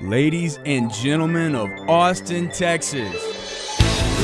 [0.00, 3.12] Ladies and gentlemen of Austin, Texas.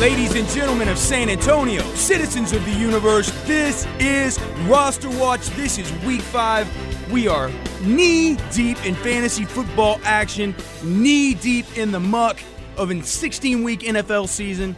[0.01, 5.49] Ladies and gentlemen of San Antonio, citizens of the universe, this is Roster Watch.
[5.51, 6.69] This is week five.
[7.13, 7.51] We are
[7.83, 12.39] knee deep in fantasy football action, knee deep in the muck
[12.77, 14.77] of a 16 week NFL season.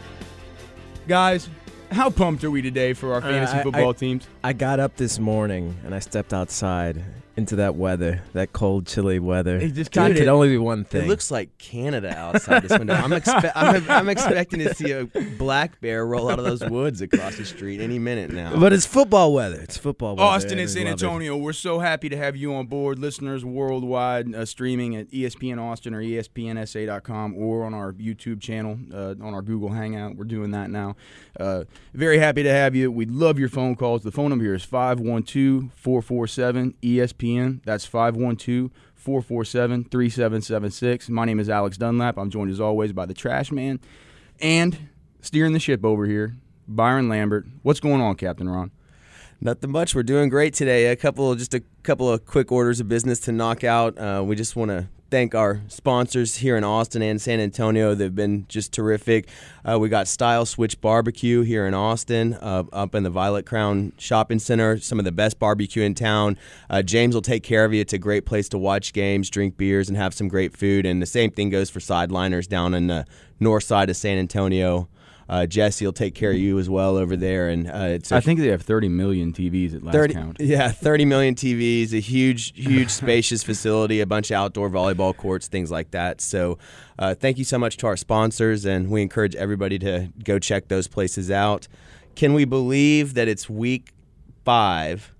[1.07, 1.47] Guys,
[1.91, 4.27] how pumped are we today for our fantasy Uh, I- football I- teams?
[4.43, 7.03] I got up this morning and I stepped outside
[7.37, 9.57] into that weather, that cold, chilly weather.
[9.57, 11.03] It just God, kinda- could only be one thing.
[11.03, 12.95] It looks like Canada outside this window.
[12.95, 15.05] I'm, expe- I'm, I'm expecting to see a
[15.37, 18.59] black bear roll out of those woods across the street any minute now.
[18.59, 19.59] but it's football weather.
[19.61, 20.27] It's football weather.
[20.27, 21.03] Austin and San love it.
[21.03, 22.97] Antonio, we're so happy to have you on board.
[22.97, 29.13] Listeners worldwide, uh, streaming at ESPN Austin or ESPNSA.com or on our YouTube channel, uh,
[29.21, 30.15] on our Google Hangout.
[30.15, 30.95] We're doing that now.
[31.39, 32.91] Uh, very happy to have you.
[32.91, 34.01] We love your phone calls.
[34.01, 37.26] The phone number here is 512 447 ESPN.
[37.65, 41.09] That's 512 447 3776.
[41.09, 42.17] My name is Alex Dunlap.
[42.17, 43.79] I'm joined as always by the Trash Man
[44.39, 44.89] and
[45.19, 46.35] steering the ship over here,
[46.67, 47.45] Byron Lambert.
[47.63, 48.71] What's going on, Captain Ron?
[49.41, 49.93] Nothing much.
[49.93, 50.87] We're doing great today.
[50.87, 53.97] A couple, just a couple of quick orders of business to knock out.
[53.97, 57.95] Uh, we just want to thank our sponsors here in Austin and San Antonio.
[57.95, 59.29] They've been just terrific.
[59.63, 63.93] Uh, we got Stiles Switch Barbecue here in Austin, uh, up in the Violet Crown
[63.97, 64.77] Shopping Center.
[64.79, 66.37] Some of the best barbecue in town.
[66.69, 67.81] Uh, James will take care of you.
[67.81, 70.85] It's a great place to watch games, drink beers, and have some great food.
[70.85, 73.05] And the same thing goes for Sideliners down in the
[73.39, 74.89] north side of San Antonio.
[75.29, 78.21] Uh, Jesse will take care of you as well over there, and uh, it's I
[78.21, 80.37] think they have 30 million TVs at last 30, count.
[80.39, 85.47] Yeah, 30 million TVs, a huge, huge spacious facility, a bunch of outdoor volleyball courts,
[85.47, 86.21] things like that.
[86.21, 86.57] So,
[86.97, 90.69] uh, thank you so much to our sponsors, and we encourage everybody to go check
[90.69, 91.67] those places out.
[92.15, 93.91] Can we believe that it's week
[94.45, 95.13] five,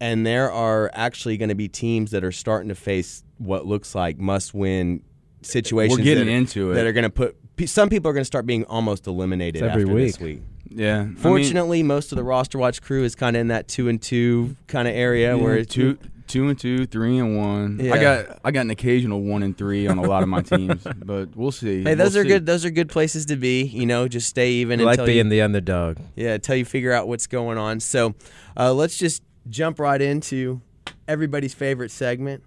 [0.00, 3.94] and there are actually going to be teams that are starting to face what looks
[3.94, 5.04] like must-win
[5.42, 5.96] situations?
[5.96, 6.74] We're getting that, into it.
[6.74, 7.36] That are going to put
[7.66, 10.36] some people are going to start being almost eliminated It's every after this week.
[10.36, 10.42] week.
[10.70, 11.00] Yeah.
[11.00, 13.88] I mean, Fortunately, most of the roster watch crew is kind of in that two
[13.88, 17.80] and two kind of area yeah, where it's two, two and two, three and one.
[17.90, 20.86] I got I got an occasional one and three on a lot of my teams,
[21.04, 21.82] but we'll see.
[21.84, 22.28] Hey, those We'll are see.
[22.28, 22.44] good.
[22.46, 23.62] Those are good places to be.
[23.62, 25.96] You know, just stay even I like being you, the underdog.
[26.16, 27.80] yeah, until you figure out what's going on.
[27.80, 28.14] So,
[28.56, 30.60] uh, let's just jump right into
[31.08, 32.42] everybody's favorite segment.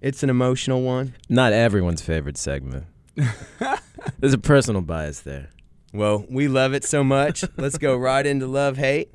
[0.00, 1.14] It's an emotional one.
[1.28, 2.84] Not everyone's favorite segment.
[4.18, 5.50] There's a personal bias there.
[5.92, 7.44] Well, we love it so much.
[7.56, 9.14] Let's go right into love hate.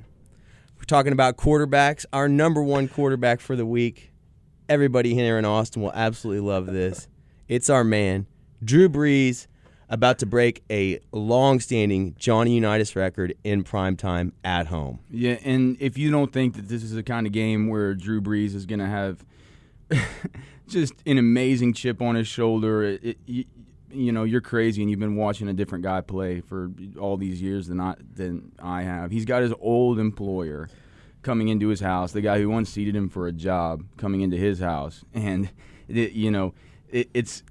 [0.77, 2.05] We're talking about quarterbacks.
[2.13, 4.11] Our number one quarterback for the week.
[4.69, 7.07] Everybody here in Austin will absolutely love this.
[7.49, 8.27] It's our man,
[8.63, 9.47] Drew Brees,
[9.89, 14.99] about to break a long-standing Johnny Unitas record in prime time at home.
[15.09, 18.21] Yeah, and if you don't think that this is the kind of game where Drew
[18.21, 19.25] Brees is going to have
[20.67, 23.47] just an amazing chip on his shoulder, it, it,
[23.91, 27.41] you, know you're crazy, and you've been watching a different guy play for all these
[27.41, 29.11] years than I than I have.
[29.11, 30.69] He's got his old employer
[31.21, 34.37] coming into his house, the guy who once seated him for a job coming into
[34.37, 35.49] his house, and
[35.87, 36.53] it, you know
[36.89, 37.43] it, it's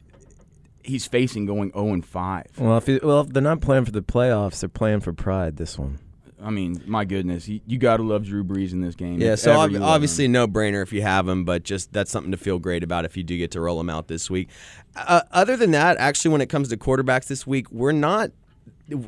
[0.82, 2.46] he's facing going 0 and 5.
[2.58, 5.56] Well, if well, if they're not playing for the playoffs, they're playing for pride.
[5.56, 5.98] This one.
[6.42, 9.20] I mean, my goodness, you, you got to love Drew Brees in this game.
[9.20, 9.94] Yeah, so ob- you love him.
[9.94, 13.04] obviously no brainer if you have him, but just that's something to feel great about
[13.04, 14.48] if you do get to roll him out this week.
[14.94, 18.30] Uh, other than that, actually, when it comes to quarterbacks this week, we're not.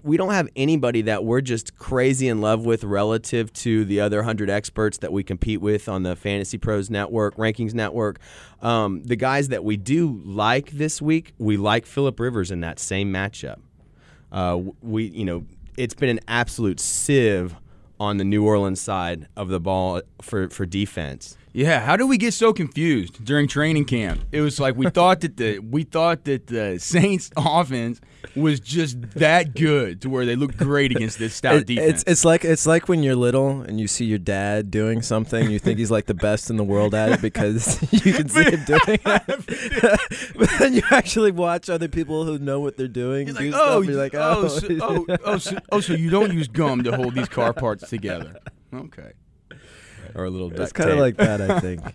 [0.02, 4.18] We don't have anybody that we're just crazy in love with relative to the other
[4.18, 8.18] 100 experts that we compete with on the Fantasy Pros Network, Rankings Network.
[8.60, 12.78] Um, the guys that we do like this week, we like Philip Rivers in that
[12.78, 13.60] same matchup.
[14.30, 15.46] Uh, we, you know,
[15.76, 17.54] it's been an absolute sieve
[17.98, 21.36] on the New Orleans side of the ball for, for defense.
[21.52, 24.20] Yeah, how did we get so confused during training camp?
[24.30, 28.00] It was like we thought that the we thought that the Saints offense
[28.36, 32.02] was just that good to where they looked great against this stout It- defense.
[32.02, 35.50] it's it's like it's like when you're little and you see your dad doing something,
[35.50, 38.44] you think he's like the best in the world at it because you can see
[38.44, 40.34] him doing it.
[40.36, 43.54] but then you actually watch other people who know what they're doing You're do like,
[43.54, 43.68] stuff.
[43.70, 46.84] oh, you're like, oh, oh, so, oh, oh, so, oh, so you don't use gum
[46.84, 48.36] to hold these car parts together?
[48.72, 49.12] Okay.
[50.14, 51.82] Or a little it's kind of like that, I think.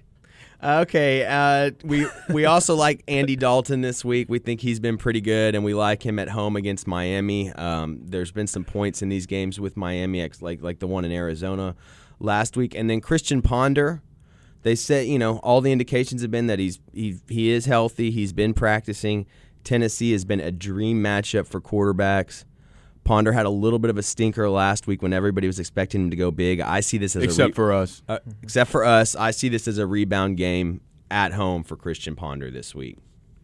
[0.63, 4.29] Okay, uh, we we also like Andy Dalton this week.
[4.29, 7.51] We think he's been pretty good, and we like him at home against Miami.
[7.51, 11.11] Um, there's been some points in these games with Miami, like like the one in
[11.11, 11.75] Arizona
[12.19, 14.01] last week, and then Christian Ponder.
[14.63, 18.09] They said you know all the indications have been that he's he he is healthy.
[18.09, 19.27] He's been practicing.
[19.63, 22.45] Tennessee has been a dream matchup for quarterbacks.
[23.05, 26.09] Ponder had a little bit of a stinker last week when everybody was expecting him
[26.09, 26.59] to go big.
[26.59, 28.01] I see this as a Except re- for us.
[28.09, 32.15] uh, except for us, I see this as a rebound game at home for Christian
[32.15, 32.97] Ponder this week.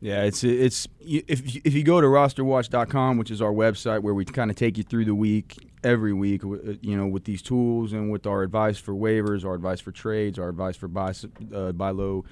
[0.04, 4.16] Yeah, it's it's if you- if you go to rosterwatch.com, which is our website where
[4.16, 7.44] we kind of take you through the week every week, uh, you know, with these
[7.44, 11.14] tools and with our advice for waivers, our advice for trades, our advice for buy
[11.54, 12.26] uh, buy low,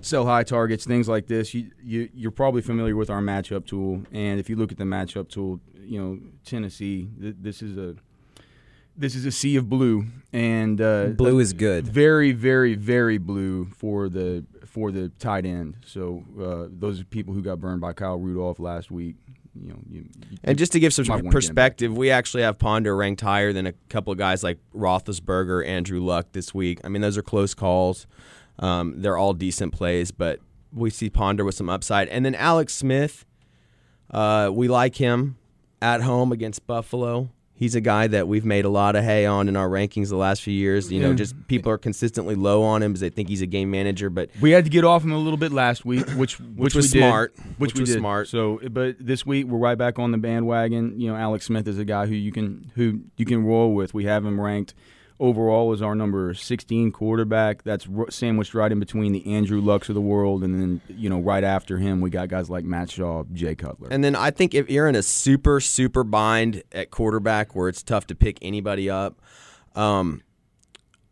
[0.00, 1.54] sell high targets, things like this.
[1.54, 4.84] You, you you're probably familiar with our matchup tool, and if you look at the
[4.84, 7.94] matchup tool, you know Tennessee, th- this is a
[8.96, 11.86] this is a sea of blue, and uh, Blue is good.
[11.86, 15.76] very, very, very blue for the for the tight end.
[15.84, 19.16] So uh, those are people who got burned by Kyle Rudolph last week.
[19.58, 20.00] You know, you,
[20.30, 21.32] you- And just to give some Might wanna get him back.
[21.32, 26.00] perspective, we actually have Ponder ranked higher than a couple of guys like Roethlisberger, Andrew
[26.04, 26.78] Luck this week.
[26.84, 28.06] I mean, those are close calls.
[28.58, 30.40] Um, they're all decent plays, but
[30.72, 32.08] we see Ponder with some upside.
[32.08, 33.24] And then Alex Smith,
[34.10, 35.36] uh, we like him
[35.82, 37.30] at home against Buffalo.
[37.58, 40.16] He's a guy that we've made a lot of hay on in our rankings the
[40.16, 40.92] last few years.
[40.92, 41.14] You know, Yeah.
[41.16, 44.28] just people are consistently low on him because they think he's a game manager, but
[44.42, 47.00] we had to get off him a little bit last week, which which, was we
[47.00, 47.34] did, smart.
[47.36, 47.98] which, Which we was did.
[47.98, 48.28] smart.
[48.28, 51.00] So, but this week we're right back on the bandwagon.
[51.00, 53.94] You know, Alex Smith is a guy who you can who you can roll with.
[53.94, 54.74] We have him ranked
[55.18, 57.62] overall as our number 16 quarterback.
[57.62, 61.20] That's sandwiched right in between the Andrew Lucks of the world, and then you know
[61.20, 63.88] right after him we got guys like Matt Schaub, Jay Cutler.
[63.90, 67.82] And then I think if you're in a super super bind at quarterback where it's
[67.82, 69.20] tough to pick anybody up,
[69.74, 70.22] um,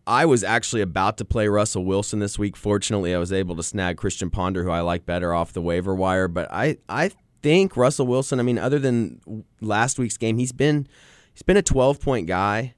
[0.07, 2.57] I was actually about to play Russell Wilson this week.
[2.57, 5.95] Fortunately, I was able to snag Christian Ponder, who I like better off the waiver
[5.95, 6.29] wire.
[6.29, 7.11] But I I
[7.43, 8.39] think Russell Wilson.
[8.39, 10.87] I mean, other than last week's game, he's been
[11.33, 12.75] he's been a 12 point guy.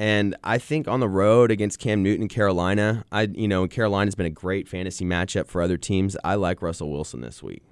[0.00, 4.14] And I think on the road against Cam Newton and Carolina, I you know Carolina's
[4.14, 6.16] been a great fantasy matchup for other teams.
[6.24, 7.62] I like Russell Wilson this week.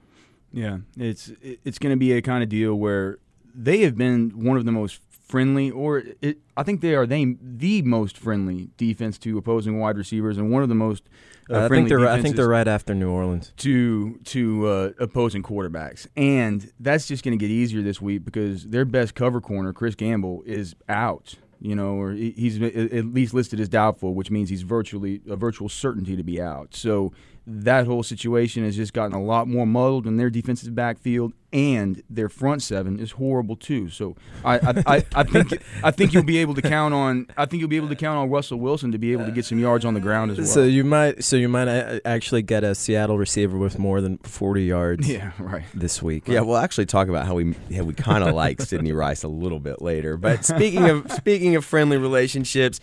[0.52, 3.16] Yeah, it's it's going to be a kind of deal where
[3.54, 7.36] they have been one of the most friendly, or it, I think they are they
[7.40, 11.04] the most friendly defense to opposing wide receivers, and one of the most
[11.48, 13.54] uh, Uh, I think they're I think they're right after New Orleans.
[13.56, 18.64] to to uh, opposing quarterbacks, and that's just going to get easier this week because
[18.64, 21.36] their best cover corner, Chris Gamble, is out.
[21.60, 25.69] You know, or he's at least listed as doubtful, which means he's virtually a virtual
[25.69, 26.75] certainty to be out.
[26.75, 27.12] So
[27.50, 32.03] that whole situation has just gotten a lot more muddled in their defensive backfield, and
[32.11, 33.89] their front seven is horrible too.
[33.89, 37.47] So I I, I, I think I think you'll be able to count on I
[37.47, 39.59] think you'll be able to count on Russell Wilson to be able to get some
[39.59, 40.47] yards on the ground as well.
[40.47, 44.19] So you might so you might uh, actually get a Seattle receiver with more than
[44.19, 45.65] 40 yards yeah, right.
[45.73, 46.29] this week.
[46.29, 49.29] Yeah, we'll actually talk about how we yeah, we kind of like Sidney Rice a
[49.29, 50.19] little bit later.
[50.19, 52.79] But speaking of speaking of friendly relationships,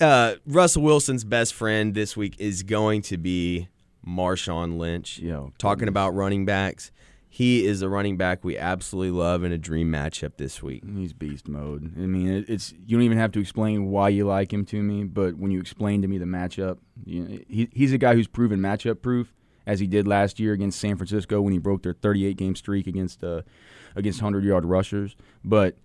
[0.00, 3.68] uh, Russell Wilson's best friend this week is going to be
[4.06, 5.18] Marshawn Lynch.
[5.18, 6.90] Yo, Talking about running backs,
[7.28, 10.84] he is a running back we absolutely love in a dream matchup this week.
[10.84, 11.92] He's beast mode.
[11.96, 14.82] I mean, it, it's you don't even have to explain why you like him to
[14.82, 18.14] me, but when you explain to me the matchup, you know, he, he's a guy
[18.14, 19.34] who's proven matchup proof,
[19.66, 22.86] as he did last year against San Francisco when he broke their 38 game streak
[22.86, 23.42] against uh,
[23.96, 25.16] against 100 yard rushers.
[25.42, 25.76] But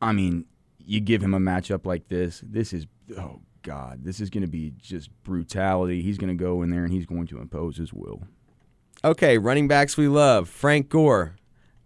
[0.00, 0.46] I mean,
[0.78, 2.86] you give him a matchup like this, this is
[3.18, 6.02] oh god, this is going to be just brutality.
[6.02, 8.22] He's going to go in there and he's going to impose his will.
[9.04, 10.48] Okay, running backs we love.
[10.48, 11.36] Frank Gore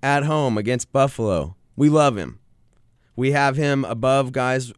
[0.03, 1.57] at home against Buffalo.
[1.77, 2.39] We love him.
[3.17, 4.73] We have him above guys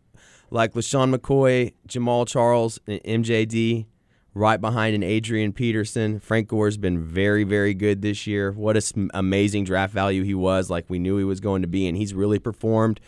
[0.50, 3.86] like LeSean McCoy, Jamaal Charles, and MJD,
[4.34, 6.20] right behind an Adrian Peterson.
[6.20, 8.52] Frank Gore's been very, very good this year.
[8.52, 11.68] What a s- amazing draft value he was, like we knew he was going to
[11.68, 13.00] be, and he's really performed.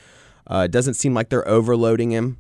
[0.47, 2.39] Uh, doesn't seem like they're overloading him.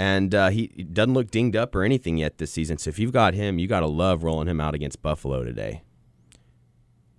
[0.00, 2.78] And uh, he he doesn't look dinged up or anything yet this season.
[2.78, 5.82] So if you've got him, you got to love rolling him out against Buffalo today.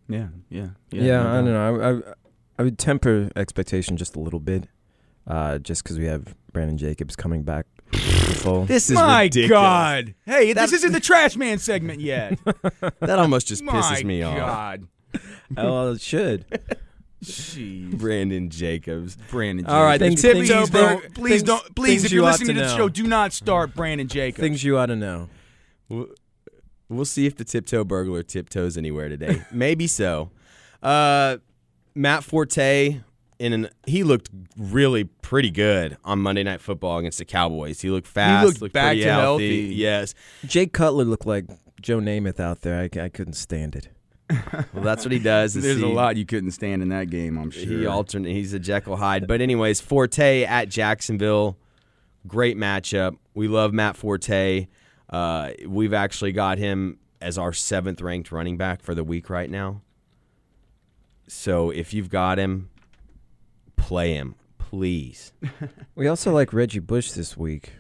[0.10, 1.82] Yeah, yeah, Yeah, no I don't know.
[1.82, 2.14] I, I,
[2.60, 4.68] I would temper expectation just a little bit,
[5.28, 7.66] uh, just because we have Brandon Jacobs coming back.
[7.92, 9.50] This is My ridiculous.
[9.52, 10.16] God!
[10.26, 12.40] Hey, That- this isn't the trash man segment yet.
[13.00, 14.36] That almost just My pisses me off.
[14.38, 14.88] God.
[15.56, 16.46] well, it should.
[17.24, 17.98] Jeez.
[17.98, 19.16] Brandon Jacobs.
[19.30, 19.66] Brandon.
[19.66, 19.74] Jacobs.
[19.74, 20.22] All right, Jacobs.
[20.22, 21.02] then please things- don't.
[21.02, 21.76] things- Please don't.
[21.76, 24.40] Please, if you you're ought listening to to the show, do not start Brandon Jacobs.
[24.42, 25.30] Things you ought to know.
[25.88, 26.08] We'll,
[26.90, 29.44] we'll see if the tiptoe burglar tiptoes anywhere today.
[29.52, 30.32] Maybe so.
[30.82, 31.38] Uh,
[31.94, 33.02] Matt Forte
[33.40, 37.82] in an he looked really pretty good on Monday Night Football against the Cowboys.
[37.82, 38.62] He looked fast.
[38.62, 39.62] looked back to healthy.
[39.64, 39.76] healthy.
[39.76, 40.14] Yes.
[40.46, 41.46] Jake Cutler looked like
[41.82, 42.80] Joe Namath out there.
[42.80, 43.90] I, I couldn't stand it.
[44.74, 45.56] Well, that's what he does.
[45.56, 47.38] is There's a lot you couldn't stand in that game.
[47.38, 47.64] I'm sure.
[47.64, 48.32] He alternate.
[48.32, 49.28] He's a Jekyll Hyde.
[49.28, 51.58] But anyways, Forte at Jacksonville,
[52.28, 53.18] great matchup.
[53.34, 54.68] We love Matt Forte.
[55.10, 59.50] Uh, we've actually got him as our seventh ranked running back for the week right
[59.50, 59.82] now.
[61.28, 62.70] So if you've got him,
[63.76, 65.34] play him, please.
[65.96, 67.74] We also like Reggie Bush this week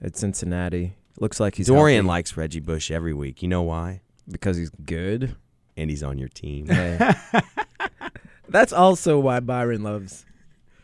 [0.00, 0.94] at Cincinnati.
[1.18, 3.42] Looks like he's Dorian healthy likes Reggie Bush every week.
[3.42, 4.02] You know why?
[4.30, 5.34] because he's good.
[5.78, 6.66] And he's on your team.
[8.48, 10.24] That's also why Byron loves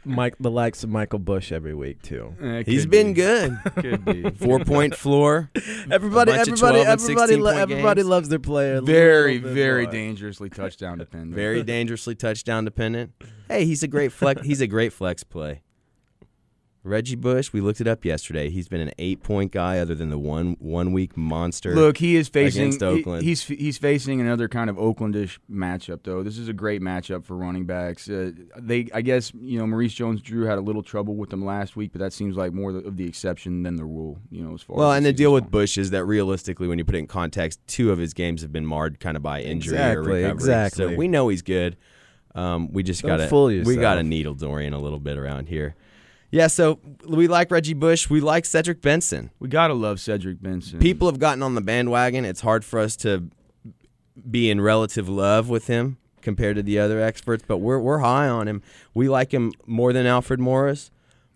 [0.04, 2.34] Mike, the likes of Michael Bush every week too.
[2.42, 3.12] Eh, He's could been be.
[3.14, 3.58] good.
[3.76, 4.30] Could be.
[4.32, 5.50] Four point floor.
[5.90, 6.98] Everybody, bunch of everybody, 12 and everybody,
[7.28, 8.08] 16 lo- point everybody games.
[8.08, 8.74] loves their player.
[8.76, 9.92] a very, bit very more.
[9.92, 11.34] dangerously touchdown dependent.
[11.34, 13.12] Very dangerously touchdown dependent.
[13.48, 14.42] Hey, he's a great flex.
[14.42, 15.62] he's a great flex play.
[16.84, 18.50] Reggie Bush, we looked it up yesterday.
[18.50, 21.74] He's been an eight point guy, other than the one one week monster.
[21.74, 22.60] Look, he is facing.
[22.62, 23.22] against he- Oakland.
[23.24, 26.22] he's he's facing another kind of Oaklandish matchup, though.
[26.22, 28.08] This is a great matchup for running backs.
[28.10, 31.74] Uh, they, I guess, you know, Maurice Jones-Drew had a little trouble with them last
[31.74, 34.18] week, but that seems like more of the exception than the rule.
[34.30, 35.50] You know, as far well, as and the deal with gone.
[35.52, 38.52] Bush is that realistically, when you put it in context, two of his games have
[38.52, 40.30] been marred kind of by injury Exactly, or recovery.
[40.34, 40.92] exactly.
[40.92, 41.78] So we know he's good.
[42.34, 45.48] Um, we just got to fool we got to needle Dorian a little bit around
[45.48, 45.76] here.
[46.34, 48.10] Yeah, so we like Reggie Bush.
[48.10, 49.30] We like Cedric Benson.
[49.38, 50.80] we gotta love Cedric Benson.
[50.80, 52.24] People have gotten on the bandwagon.
[52.24, 53.30] It's hard for us to
[54.28, 58.26] be in relative love with him compared to the other experts, but we're we're high
[58.26, 58.62] on him.
[58.94, 60.90] We like him more than Alfred Morris,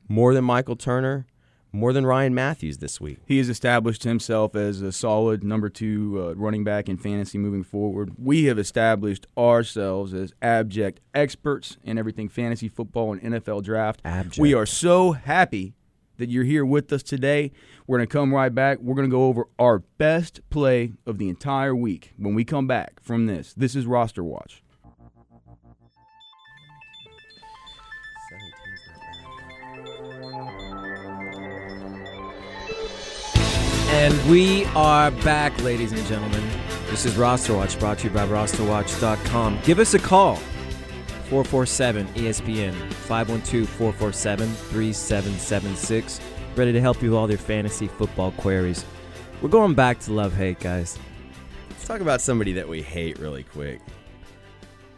[0.08, 1.26] more than Michael Turner,
[1.72, 3.18] more than Ryan Mathews this week.
[3.26, 7.62] He has established himself as a solid number two uh, running back in fantasy moving
[7.62, 8.12] forward.
[8.18, 14.00] We have established ourselves as abject experts in everything fantasy football and NFL draft.
[14.04, 14.38] Abject.
[14.38, 15.74] We are so happy
[16.18, 17.52] that you're here with us today.
[17.86, 18.78] We're going to come right back.
[18.80, 22.66] We're going to go over our best play of the entire week when we come
[22.66, 23.54] back from this.
[23.54, 24.62] This is Roster Watch.
[33.90, 36.42] And we are back, ladies and gentlemen.
[36.90, 39.60] This is Roster Watch, brought to you by rosterwatch.com.
[39.64, 40.36] Give us a call.
[41.30, 46.20] 447 ESPN 512 447 3776.
[46.54, 48.84] Ready to help you with all your fantasy football queries.
[49.40, 50.98] We're going back to love hate, guys.
[51.70, 53.80] Let's talk about somebody that we hate really quick.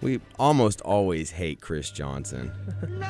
[0.01, 2.53] We almost always hate Chris Johnson.
[2.83, 3.01] it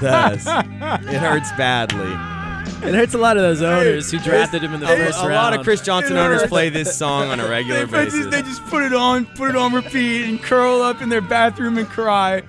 [0.00, 0.44] does.
[0.46, 2.35] It hurts badly.
[2.82, 5.22] It hurts a lot of those owners who drafted him in the A, first a
[5.22, 5.34] round.
[5.34, 8.14] lot of Chris Johnson owners play this song on a regular They, basis.
[8.20, 11.20] just, they just put it on, put it on repeat, and curl up in their
[11.20, 12.42] bathroom and cry.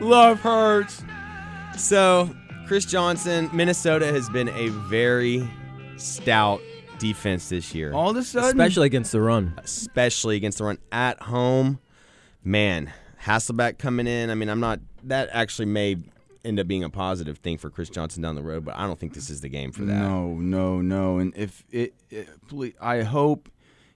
[0.00, 1.02] Love hurts.
[1.76, 2.34] So,
[2.66, 5.46] Chris Johnson, Minnesota has been a very
[5.96, 6.60] stout
[6.98, 9.54] defense this year, All of a sudden, especially against the run.
[9.58, 11.80] especially against the run at home.
[12.44, 12.92] Man,
[13.24, 14.30] Hasselbeck coming in.
[14.30, 14.80] I mean, I'm not.
[15.02, 15.96] That actually may
[16.44, 18.98] end up being a positive thing for Chris Johnson down the road, but I don't
[18.98, 19.94] think this is the game for that.
[20.00, 21.18] No, no, no.
[21.18, 23.48] And if it, it please, I hope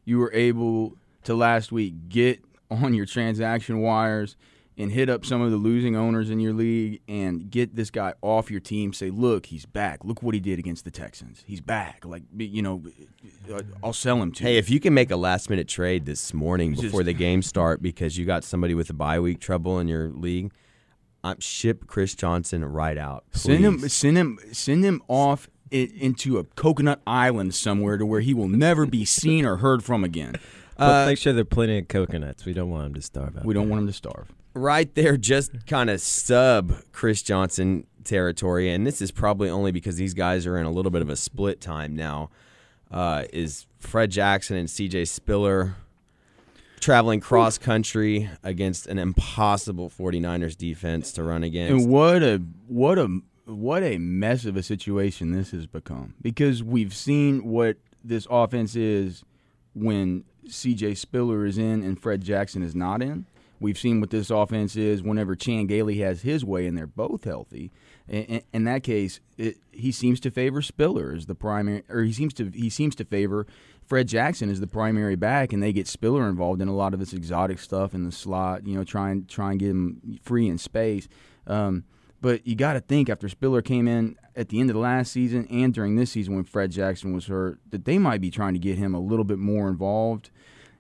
[0.05, 2.41] you were able to last week get
[2.71, 4.37] on your transaction wires
[4.79, 8.15] and hit up some of the losing owners in your league and get this guy
[8.23, 8.93] off your team.
[8.93, 10.05] Say, look, he's back.
[10.05, 11.43] Look what he did against the Texans.
[11.47, 12.05] He's back.
[12.05, 12.83] Like, you know,
[13.53, 14.45] uh, I'll sell him to.
[14.45, 17.43] Hey, if you can make a last minute trade this morning Just- before the game
[17.43, 20.53] start because you got somebody with a bye week trouble in your league,
[21.25, 23.25] um, ship Chris Johnson right out.
[23.33, 28.33] Send him, send him, send him off into a coconut island somewhere to where he
[28.35, 30.35] will never be seen or heard from again.
[30.77, 32.45] But make sure there are plenty of coconuts.
[32.45, 33.45] We don't want him to starve out.
[33.45, 33.71] We don't there.
[33.71, 34.33] want him to starve.
[34.55, 39.97] right there, just kind of sub Chris Johnson territory, and this is probably only because
[39.97, 42.31] these guys are in a little bit of a split time now.
[42.91, 45.05] Uh, is Fred Jackson and C.J.
[45.05, 45.75] Spiller
[46.81, 51.85] traveling cross country against an impossible 49ers defense to run against?
[51.85, 56.63] And what a what a what a mess of a situation this has become because
[56.63, 59.25] we've seen what this offense is
[59.75, 60.95] when C.J.
[60.95, 63.27] Spiller is in and Fred Jackson is not in.
[63.61, 67.25] We've seen what this offense is whenever Chan Gailey has his way and they're both
[67.25, 67.73] healthy.
[68.09, 72.33] In, that case, it, he seems to favor Spiller as the primary, or he seems
[72.35, 73.47] to he seems to favor
[73.89, 77.01] Fred Jackson is the primary back, and they get Spiller involved in a lot of
[77.01, 78.67] this exotic stuff in the slot.
[78.67, 81.09] You know, try and try and get him free in space.
[81.47, 81.85] Um,
[82.21, 85.11] but you got to think after Spiller came in at the end of the last
[85.11, 88.53] season and during this season when Fred Jackson was hurt, that they might be trying
[88.53, 90.31] to get him a little bit more involved.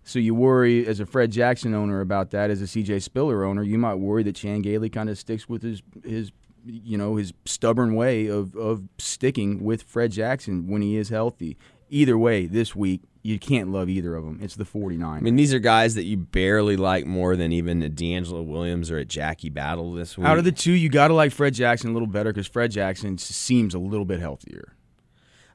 [0.04, 2.50] So you worry as a Fred Jackson owner about that.
[2.50, 5.62] As a CJ Spiller owner, you might worry that Chan Gailey kind of sticks with
[5.62, 6.30] his his
[6.66, 11.56] you know his stubborn way of of sticking with Fred Jackson when he is healthy.
[11.90, 14.38] Either way, this week you can't love either of them.
[14.42, 15.18] It's the 49.
[15.18, 18.90] I mean, these are guys that you barely like more than even a DeAngelo Williams
[18.90, 20.26] or a Jackie Battle this week.
[20.26, 22.70] Out of the two, you got to like Fred Jackson a little better because Fred
[22.70, 24.74] Jackson seems a little bit healthier.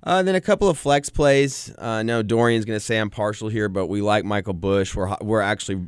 [0.04, 1.74] Uh, then a couple of flex plays.
[1.78, 4.94] Uh, no, Dorian's going to say I'm partial here, but we like Michael Bush.
[4.96, 5.88] We're we're actually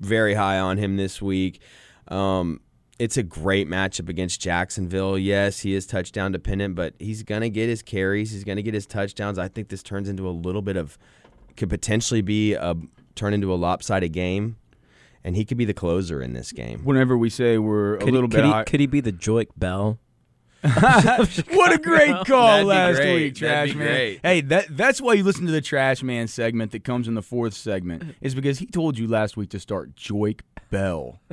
[0.00, 1.60] very high on him this week.
[2.08, 2.60] Um,
[2.98, 5.18] it's a great matchup against Jacksonville.
[5.18, 8.30] Yes, he is touchdown dependent, but he's going to get his carries.
[8.30, 9.38] He's going to get his touchdowns.
[9.38, 10.98] I think this turns into a little bit of
[11.56, 12.76] could potentially be a
[13.14, 14.56] turn into a lopsided game,
[15.22, 16.80] and he could be the closer in this game.
[16.84, 19.12] Whenever we say we're a Could, little he, bit could, he, could he be the
[19.12, 19.98] Joique Bell?
[20.64, 23.14] what a great call That'd last great.
[23.14, 23.88] week, Trash That'd be Man.
[23.88, 24.20] great.
[24.22, 27.22] Hey, that that's why you listen to the Trash Man segment that comes in the
[27.22, 28.14] fourth segment.
[28.22, 31.20] Is because he told you last week to start Joique Bell.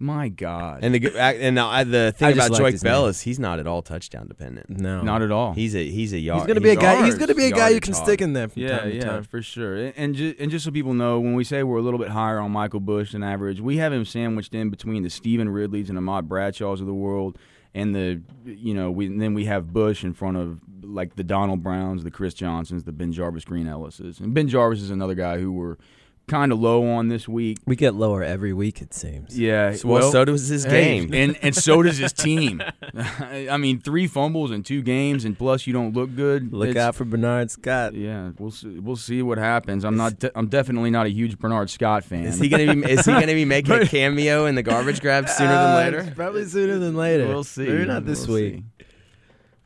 [0.00, 3.10] My God, And the g- and uh, the thing I about liked Joique Bell name.
[3.10, 4.68] is he's not at all touchdown dependent.
[4.68, 5.52] No, not at all.
[5.52, 6.40] He's a he's a yard.
[6.40, 7.04] He's gonna be a guy.
[7.04, 8.02] He's gonna be a guy you can hog.
[8.04, 9.22] stick in there from yeah, time to yeah, time.
[9.24, 9.76] for sure.
[9.76, 12.08] And and just, and just so people know, when we say we're a little bit
[12.08, 15.88] higher on Michael Bush than average, we have him sandwiched in between the Stevan Ridleys
[15.88, 17.38] and Ahmad Bradshaws of the world,
[17.72, 21.24] and the you know we and then we have Bush in front of like the
[21.24, 25.76] Donald Browns, the Chris Johnsons, the BenJarvus Green-Ellises, and BenJarvus is another guy who we're
[26.26, 27.58] kind of low on this week.
[27.66, 29.38] We get lower every week, it seems.
[29.38, 31.12] Yeah, So, well, so does his Hey, game.
[31.14, 32.62] and and so does his team.
[32.94, 36.52] I mean, three fumbles in two games, and plus you don't look good.
[36.52, 37.94] Look It's- out for Bernard Scott.
[37.94, 39.84] Yeah, we'll see, we'll see what happens.
[39.84, 40.18] I'm not.
[40.18, 42.24] De- I'm definitely not a huge Bernard Scott fan.
[42.24, 45.28] Is he gonna be is he gonna be making a cameo in the garbage grab
[45.28, 46.12] sooner than Uh, later?
[46.16, 47.28] Probably sooner than later.
[47.28, 47.66] We'll see.
[47.66, 48.54] Maybe not this We'll week.
[48.78, 48.84] see.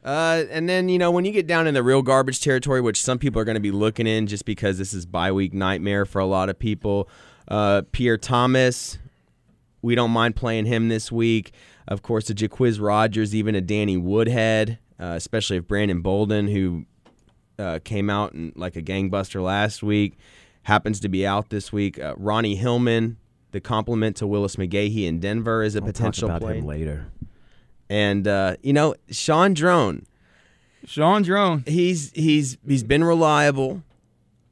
[0.04, 3.02] Uh, and then you know when you get down in the real garbage territory, which
[3.02, 6.04] some people are going to be looking in, just because this is bye week nightmare
[6.06, 7.08] for a lot of people.
[7.48, 8.98] Uh, Pierre Thomas,
[9.82, 11.52] we don't mind playing him this week.
[11.86, 16.84] Of course, a Jacquizz Rodgers, even a Danny Woodhead, uh, especially if Brandon Bolden, who
[17.58, 20.16] uh, came out and like a gangbuster last week,
[20.62, 21.98] happens to be out this week.
[21.98, 23.16] Uh, Ronnie Hillman,
[23.52, 26.58] the complement to Willis McGahee in Denver, is a I'll talk potential about play.
[26.58, 27.06] him later.
[27.90, 30.06] And uh, you know, Shaun Draughn,
[30.84, 31.64] Shaun Draughn.
[31.66, 33.82] he's he's he's been reliable.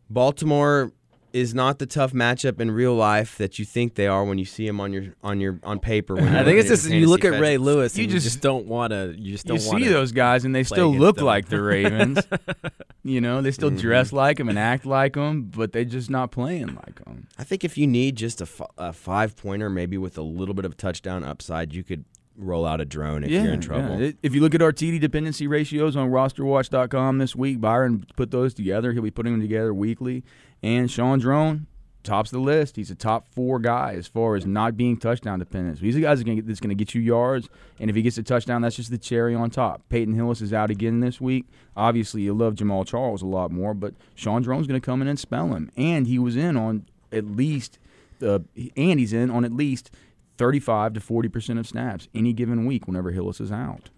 [0.08, 0.92] Baltimore
[1.32, 4.44] is not the tough matchup in real life that you think they are when you
[4.46, 6.14] see him on your on your on paper.
[6.14, 7.58] When I think it's just you look at Ray.
[7.58, 9.14] Lewis, You and you just- just don't want to.
[9.18, 11.26] You just don't want see those guys, and they still look them.
[11.26, 12.20] like the Ravens.
[13.04, 13.80] you know, they still Mhm.
[13.80, 17.26] dress like them and act like them, but they're just not playing like them.
[17.38, 20.54] I think if you need just a, f- a five pointer, maybe with a little
[20.54, 22.04] bit of touchdown upside, you could
[22.38, 24.00] roll out a Draughn if you're in trouble.
[24.00, 28.30] It- If you look at our TD dependency ratios on rosterwatch.com this week, Byron put
[28.30, 28.92] those together.
[28.92, 30.24] He'll be putting them together weekly.
[30.62, 31.66] And Shaun Draughn
[32.02, 32.76] tops the list.
[32.76, 35.78] He's a top four guy as far as not being touchdown dependent.
[35.78, 36.22] So he's the guy that's
[36.60, 37.48] going to get you yards.
[37.80, 39.82] And if he gets a touchdown, that's just the cherry on top.
[39.88, 41.46] Peyton Hillis is out again this week.
[41.76, 45.08] Obviously, you love Jamaal Charles a lot more, but Shaun Draughn's going to come in
[45.08, 45.70] and spell him.
[45.76, 47.78] And he was in on at least,
[48.22, 48.38] uh,
[48.76, 49.90] and he's in on at least
[50.38, 53.90] 35 to 40% of snaps any given week whenever Hillis is out.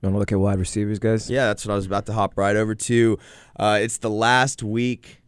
[0.00, 1.28] You want to look at wide receivers, guys?
[1.28, 3.18] Yeah, that's what I was about to hop right over to.
[3.58, 5.20] Uh, it's the last week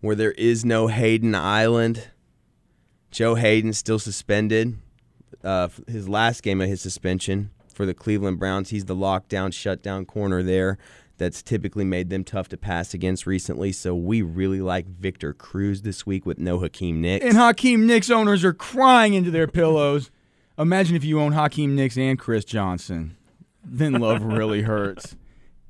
[0.00, 2.08] where there is no Haden Island.
[3.10, 4.78] Joe Haden still suspended.
[5.42, 10.04] Uh, his last game of his suspension for the Cleveland Browns, he's the lockdown, shutdown
[10.04, 10.78] corner there.
[11.18, 13.72] That's typically made them tough to pass against recently.
[13.72, 17.24] So we really like Victor Cruz this week with no Hakeem Nicks.
[17.24, 20.10] And Hakeem Nicks owners are crying into their pillows.
[20.58, 23.16] Imagine if you own Hakeem Nicks and Chris Johnson.
[23.64, 25.16] Then love really hurts.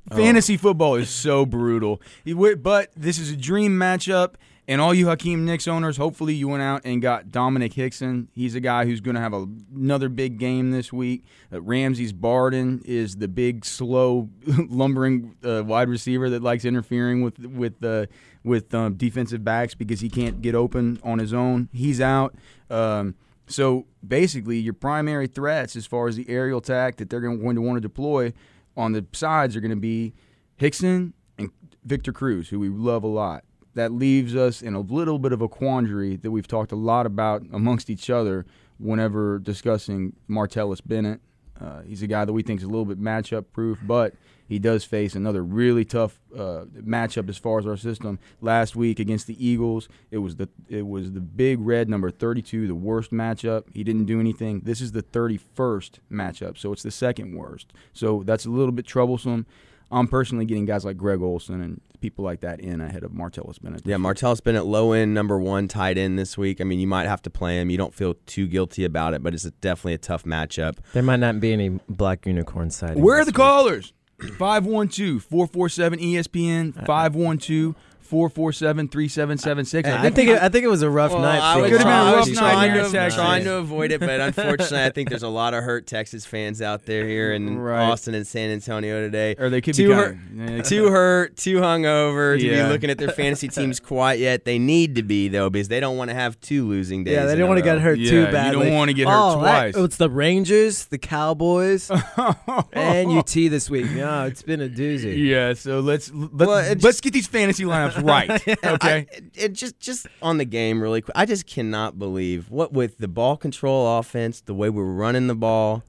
[0.09, 0.17] Oh.
[0.19, 2.01] Fantasy football is so brutal.
[2.25, 4.35] But this is a dream matchup.
[4.69, 8.29] And all you Hakeem Nicks owners, hopefully you went out and got Domenik Hixon.
[8.33, 11.25] He's a guy who's going to have a, another big game this week.
[11.53, 17.39] Uh, Ramses Barden is the big, slow, lumbering uh, wide receiver that likes interfering with
[17.39, 18.07] with uh,
[18.43, 21.69] with um, defensive backs because he can't get open on his own.
[21.73, 22.35] He's out.
[22.69, 23.15] Um,
[23.47, 27.61] so basically, your primary threats as far as the aerial attack that they're going to
[27.61, 28.33] want to deploy
[28.77, 30.13] on the sides are going to be
[30.57, 31.51] Hixon and
[31.85, 33.45] Victor Cruz, who we love a lot.
[33.77, 37.05] That leaves us in a little bit of a quandary that we've talked a lot
[37.05, 38.47] about amongst each other
[38.79, 41.21] whenever discussing Martellus Bennett.
[41.61, 44.15] Uh, he's a guy that we think is a little bit matchup proof, but
[44.49, 48.19] he does face another really tough uh, matchup as far as our system.
[48.41, 52.67] Last week against the Eagles, it was the it was the big red number 32,
[52.67, 53.65] the worst matchup.
[53.75, 54.61] He didn't do anything.
[54.61, 57.75] This is the 31st matchup, so it's the second worst.
[57.93, 59.45] So that's a little bit troublesome.
[59.91, 63.61] I'm personally getting guys like Greg Olsen and people like that in ahead of Martellus
[63.61, 63.83] Bennett.
[63.85, 66.61] Yeah, Martellus Bennett, low end number one tight end this week.
[66.61, 67.71] I mean, you might have to play him.
[67.71, 70.79] You don't feel too guilty about it, but it's a, definitely a tough matchup.
[70.93, 73.01] There might not be any black unicorn sightings.
[73.01, 73.37] Where are the week.
[73.37, 73.93] callers?
[74.39, 76.85] 512 447 ESPN, uh-uh.
[76.87, 77.75] 512
[78.07, 79.89] 447 3776.
[79.89, 81.41] I think it, I think it was a rough night.
[81.41, 82.51] I for was, Could've been a trying, I rough was night
[82.93, 85.87] trying to, trying to avoid it, but unfortunately, I think there's a lot of hurt
[85.87, 87.83] Texas fans out there here in Right.
[87.91, 89.35] Austin and San Antonio today.
[89.39, 92.67] Or they could Too be hurt- kind Too hurt, too hungover to Yeah.
[92.67, 94.45] be looking at their fantasy teams quite yet.
[94.45, 97.15] They need to be though, because they don't want to have two losing days.
[97.15, 99.15] Yeah, they in didn't want to get hurt Yeah, too you don't wanna get hurt
[99.15, 99.85] oh, that- twice.
[99.85, 101.91] it's the Rangers, the Cowboys,
[102.73, 103.87] and UT this week.
[103.95, 105.27] Yeah, it's been a doozy.
[105.27, 108.31] Yeah, so let's let, well, let's get these fantasy lineups Miles right.
[108.65, 109.07] Okay.
[109.13, 111.17] I, it just just on the game really quick.
[111.17, 115.35] I just cannot believe what with the ball control offense, the way we're running the
[115.35, 115.83] ball,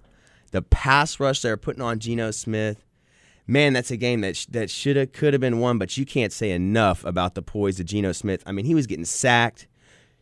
[0.52, 2.84] the pass rush they're putting on Geno Smith.
[3.50, 6.06] Man, that's a game that sh- that should have could have been won, but you
[6.06, 8.43] can't say enough about the poise of Geno Smith.
[8.46, 9.67] I mean, he was getting sacked,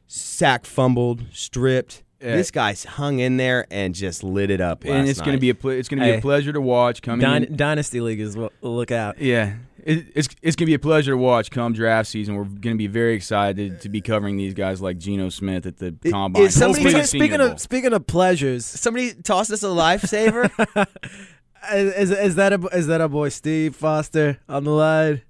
[0.07, 2.03] sack fumbled, stripped.
[2.21, 2.37] Yeah.
[2.37, 4.83] This guy's hung in there and just lit it up.
[4.83, 6.17] and last it's going to be a ple- it's going to be Hey.
[6.17, 7.55] a pleasure to watch coming Dyn- in.
[7.57, 9.19] Dynasty League is what, look out.
[9.19, 12.35] Yeah, it, it's it's gonna be a pleasure to watch come draft season.
[12.35, 15.91] We're gonna be very excited to be covering these guys like Geno Smith at the
[16.09, 16.43] combine.
[16.43, 20.49] is somebody- Speaking, speaking of speaking of pleasures, Somebody tossed us a lifesaver.
[21.73, 25.21] is, is that a is that our boy Steve Foster on the line?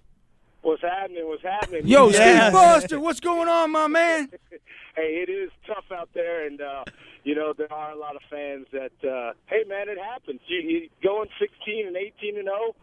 [0.62, 1.28] What's happening?
[1.28, 1.86] What's happening?
[1.86, 2.50] Yo, Yeah.
[2.50, 4.30] Steve Foster, what's going on, my man?
[4.96, 6.84] Hey, it is tough out there, and uh,
[7.24, 8.92] you know there are a lot of fans that.
[9.08, 10.40] Uh, hey, man, it happens.
[10.48, 12.76] You, you going 16 and 18 and 0,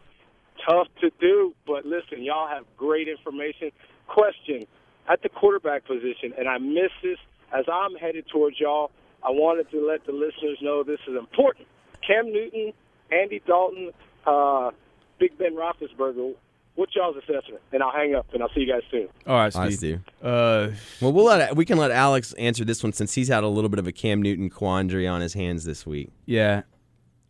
[0.67, 1.53] tough to do.
[1.65, 3.71] But listen, y'all have great information.
[4.07, 4.65] Question
[5.09, 7.17] at the quarterback position, and I miss this
[7.53, 8.91] as I'm headed towards y'all.
[9.25, 11.67] I wanted to let the listeners know this is important.
[12.05, 12.73] Cam Newton,
[13.11, 13.91] Andy Dalton,
[14.25, 14.71] uh,
[15.19, 16.35] Big Ben Roethlisberger.
[16.75, 17.61] What's y'all's assessment?
[17.71, 19.07] And I'll hang up, and I'll see you guys soon.
[19.27, 19.77] All right, All right, Steve.
[19.77, 20.01] Steve.
[20.23, 23.47] Uh, Well, we'll let we can let Alex answer this one since he's had a
[23.47, 26.09] little bit of a Cam Newton quandary on his hands this week.
[26.25, 26.63] yeah.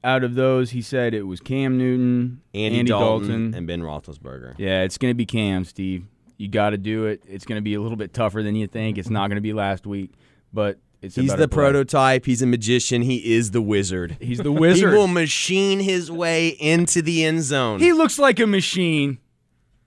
[0.03, 4.55] Out of those, he said it was Cam Newton, Andy, Dalton, and Ben Roethlisberger.
[4.57, 6.05] Yeah, it's going to be Cam, Steve.
[6.37, 7.23] You got to do it.
[7.27, 8.97] It's going to be a little bit tougher than you think.
[8.97, 10.11] It's not going to be last week,
[10.51, 11.55] but it's He's the play.
[11.55, 12.25] prototype.
[12.25, 13.01] He's a magician.
[13.01, 14.17] He is the wizard.
[14.19, 14.89] He's the wizard.
[14.91, 17.79] He will machine his way into the end zone.
[17.79, 19.19] He looks like a machine.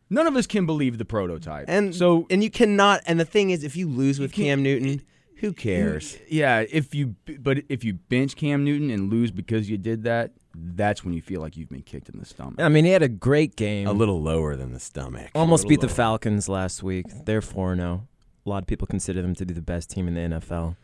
[0.09, 1.67] None of us can believe the prototype.
[1.69, 3.03] and so, and you cannot.
[3.07, 5.03] And the thing is, if you lose with can't- Cam Newton,
[5.37, 6.19] who cares?
[6.29, 10.33] yeah, if you but if you bench Cam Newton and lose because you did that,
[10.55, 12.61] that's when you feel like you've been kicked in the stomach.
[12.61, 13.87] I mean, he had a great game.
[13.87, 15.31] A little lower than the stomach.
[15.35, 17.07] Almost A beat the Falcons last week.
[17.27, 18.07] They're 4 0.
[18.45, 20.77] A lot of people consider them to be the best team in the NFL.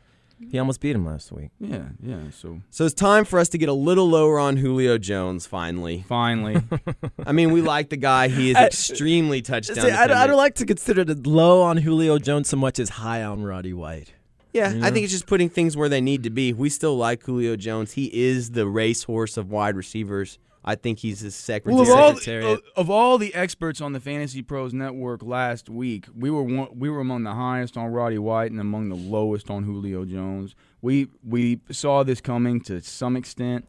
[0.51, 1.51] He almost beat him last week.
[1.61, 2.19] Yeah, yeah.
[2.33, 5.47] So So it's time for us to get a little lower on Julio Jones.
[5.47, 6.61] Finally, finally,
[7.27, 8.27] I mean, we like the guy.
[8.27, 9.77] He is I- extremely touchdown.
[9.77, 12.89] See, I, I don't like to consider it low on Julio Jones so much as
[12.89, 14.13] high on Roddy White.
[14.53, 16.53] Yeah, I think it's just putting things where they need to be.
[16.53, 17.93] We still like Julio Jones.
[17.93, 20.39] He is the racehorse of wide receivers.
[20.65, 21.75] I think he's the secretary.
[21.75, 22.59] well, of all, Secretariat.
[22.59, 26.69] of, of all the experts on the Fantasy Pros Network last week, we were one,
[26.79, 30.55] we were among the highest on Roddy White and among the lowest on Julio Jones.
[30.81, 33.67] We we saw this coming to some extent,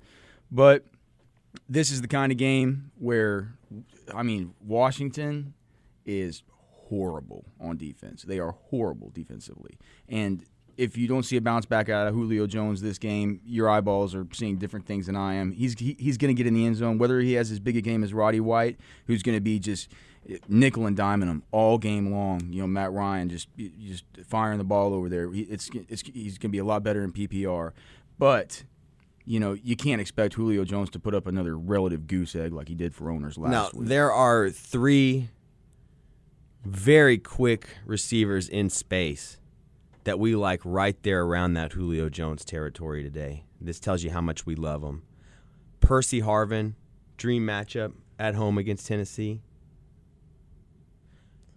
[0.52, 0.86] but
[1.68, 3.54] this is the kind of game where,
[4.14, 5.54] I mean, Washington
[6.06, 8.22] is horrible on defense.
[8.22, 10.46] They are horrible defensively, and
[10.78, 14.16] if you don't see a bounce back out of Julio Jones this game, your eyeballs
[14.16, 15.52] are seeing different things than I am.
[15.52, 17.78] He's he, he's going to get in the end zone, whether he has as big
[17.78, 19.90] a game as Roddy White, who's going to be just
[20.48, 22.48] nickel and diming him all game long.
[22.52, 23.48] You know, Matt Ryan just
[23.80, 25.32] just firing the ball over there.
[25.32, 27.72] He, it's, it's he's going to be a lot better in PPR,
[28.18, 28.64] but.
[29.26, 32.68] You know, you can't expect Julio Jones to put up another relative goose egg like
[32.68, 33.88] he did for owners last now week.
[33.88, 35.30] there are three
[36.66, 39.38] very quick receivers in space
[40.04, 43.46] that we like right there around that Julio Jones territory today.
[43.60, 45.04] This tells you how much we love him.
[45.80, 46.74] Percy Harvin,
[47.18, 49.42] dream matchup at home against Tennessee.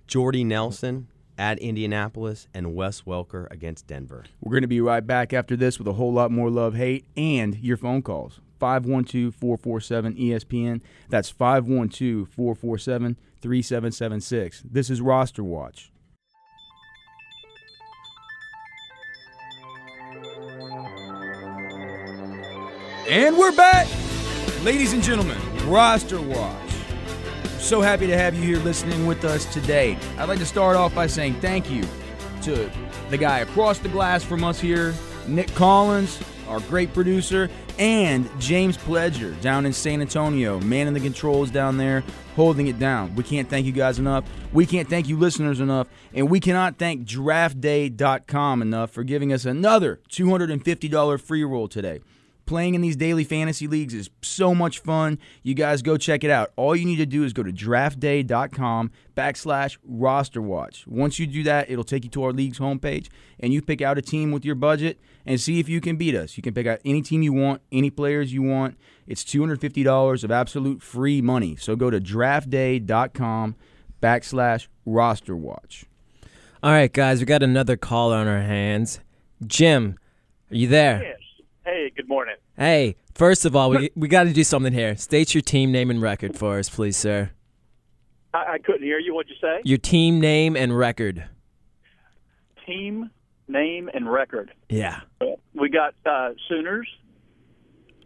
[0.07, 4.25] Jordy Nelson at Indianapolis and Wes Welker against Denver.
[4.41, 7.07] We're going to be right back after this with a whole lot more love, hate,
[7.17, 8.41] and your phone calls.
[8.59, 10.81] 512 447 ESPN.
[11.11, 14.63] That's 512 447 3776.
[14.65, 15.93] This is Roster Watch.
[23.09, 23.87] And we're back.
[24.65, 25.39] Ladies and gentlemen,
[25.69, 26.71] Roster Watch.
[27.59, 29.97] So happy to have you here listening with us today.
[30.19, 31.85] I'd like to start off by saying thank you
[32.43, 32.69] to
[33.09, 34.93] the guy across the glass from us here,
[35.29, 40.99] Nick Collins, our great producer, and James Pledger down in San Antonio, man in the
[40.99, 42.03] controls down there,
[42.35, 43.15] holding it down.
[43.15, 44.25] We can't thank you guys enough.
[44.53, 45.87] We can't thank you listeners enough.
[46.13, 52.01] And we cannot thank draftday.com enough for giving us another $250 free roll today.
[52.47, 55.19] Playing in these daily fantasy leagues is so much fun.
[55.43, 56.53] You guys go check it out.
[56.55, 60.87] All you need to do is go to draftday.com backslash roster watch.
[60.87, 63.09] Once you do that, it'll take you to our league's homepage
[63.41, 66.15] and you pick out a team with your budget and see if you can beat
[66.15, 66.37] us.
[66.37, 68.79] You can pick out any team you want, any players you want.
[69.09, 71.57] It's $250 of absolute free money.
[71.57, 73.57] So go to draftday.com
[74.01, 75.85] backslash roster watch.
[76.63, 79.01] All right, guys, we got another call on our hands.
[79.45, 79.99] Jim,
[80.53, 81.03] are you there?
[81.03, 81.26] Yes.
[81.67, 82.37] Hey, good morning.
[82.57, 84.97] Hey, first of all, we we got to do something here.
[84.97, 87.31] State your team name and record for us, please, sir.
[88.33, 89.13] I, I couldn't hear you.
[89.17, 89.63] What'd you say?
[89.65, 91.25] Your team name and record.
[92.65, 93.11] Team
[93.49, 94.53] name and record.
[94.69, 95.01] Yeah.
[95.55, 96.89] We got uh, Sooners.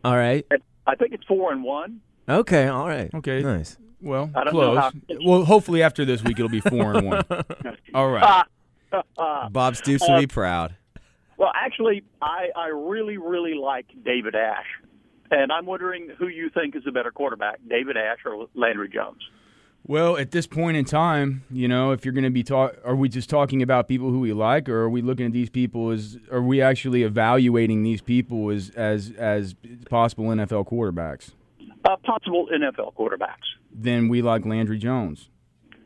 [0.05, 0.47] All right.
[0.87, 2.01] I think it's four and one.
[2.31, 2.67] Okay.
[2.67, 3.11] All right.
[3.13, 3.43] Okay.
[3.43, 3.77] Nice.
[4.01, 4.79] Well, I don't know close.
[4.79, 4.93] how-
[5.23, 7.25] Well, hopefully after this week it'll be four and one.
[7.95, 8.47] All right.
[9.53, 10.77] Bob Stoops will be proud.
[11.41, 14.67] Well, actually, I, I really, really like David Ash.
[15.31, 19.23] And I'm wondering who you think is a better quarterback, David Ash or Landry Jones?
[19.87, 22.95] Well, at this point in time, you know, if you're going to be talk, are
[22.95, 25.89] we just talking about people who we like, or are we looking at these people
[25.89, 29.55] as, are we actually evaluating these people as as as
[29.89, 31.31] possible NFL quarterbacks?
[31.87, 33.49] Uh, possible NFL quarterbacks.
[33.73, 35.31] Then we like Landry Jones.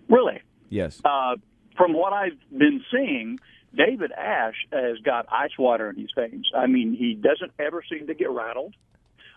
[0.08, 0.42] Really?
[0.68, 1.00] Yes.
[1.04, 1.36] Uh,
[1.76, 3.38] from what I've been seeing,
[3.76, 6.48] David Ash has got ice water in his veins.
[6.54, 8.74] I mean, he doesn't ever seem to get rattled.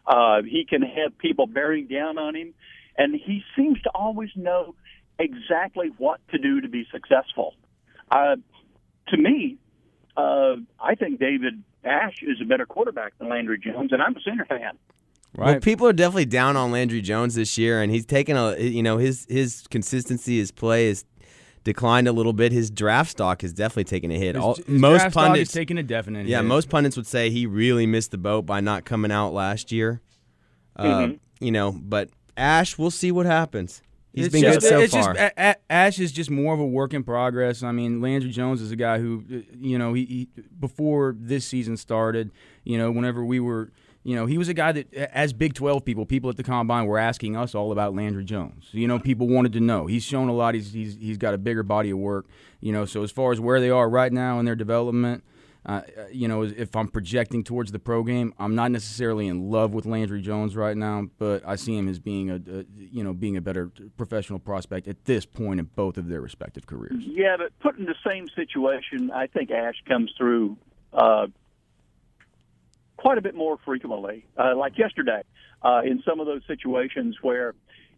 [0.05, 2.53] Uh, he can have people bearing down on him,
[2.97, 4.75] and he seems to always know
[5.19, 7.55] exactly what to do to be successful.
[8.09, 8.37] Uh,
[9.09, 9.57] to me,
[10.15, 14.21] uh, I think David Ash is a better quarterback than Landry Jones, and I'm a
[14.21, 14.77] Sooner fan.
[15.35, 15.51] Right.
[15.51, 18.81] Well, people are definitely down on Landry Jones this year, and he's taken a you
[18.81, 21.05] know his his consistency, his play has
[21.67, 22.51] declined a little bit.
[22.53, 24.35] His draft stock has definitely taken a hit.
[24.35, 26.25] His- All, his most draft stock pundits is taking a definite.
[26.25, 26.45] Yeah, hit.
[26.47, 30.01] most pundits would say he really missed the boat by not coming out last year.
[30.77, 31.19] Uh, Mhm.
[31.39, 33.81] You know, but Ash, we'll see what happens.
[34.13, 35.13] He's it's been just, good so it's far.
[35.13, 37.61] Just, A- A- Ash is just more of a work in progress.
[37.61, 40.27] I mean, Landry Jones is a guy who, uh, you know, he, he
[40.59, 42.31] before this season started,
[42.63, 43.71] you know, whenever we were,
[44.07, 46.85] you know, he was a guy that, as Big 12 people, people at the combine
[46.85, 48.69] were asking us all about Landry Jones.
[48.71, 49.85] You know, people wanted to know.
[49.85, 50.55] He's shown a lot.
[50.55, 52.25] He's he's he's got a bigger body of work.
[52.61, 55.25] You know, so as far as where they are right now in their development.
[55.65, 59.73] Uh, you know, if I'm projecting towards the pro game, I'm not necessarily in love
[59.73, 63.11] with Landry Jones right now, but I see him as being a, a you know
[63.11, 67.03] being a better professional prospect at this point in both of their respective careers.
[67.05, 70.55] Yeah, but put in the same situation, I think Ash comes through
[70.93, 71.27] uh,
[72.97, 74.25] quite a bit more frequently.
[74.37, 75.21] Uh, like yesterday,
[75.63, 77.53] uh, in some of those situations where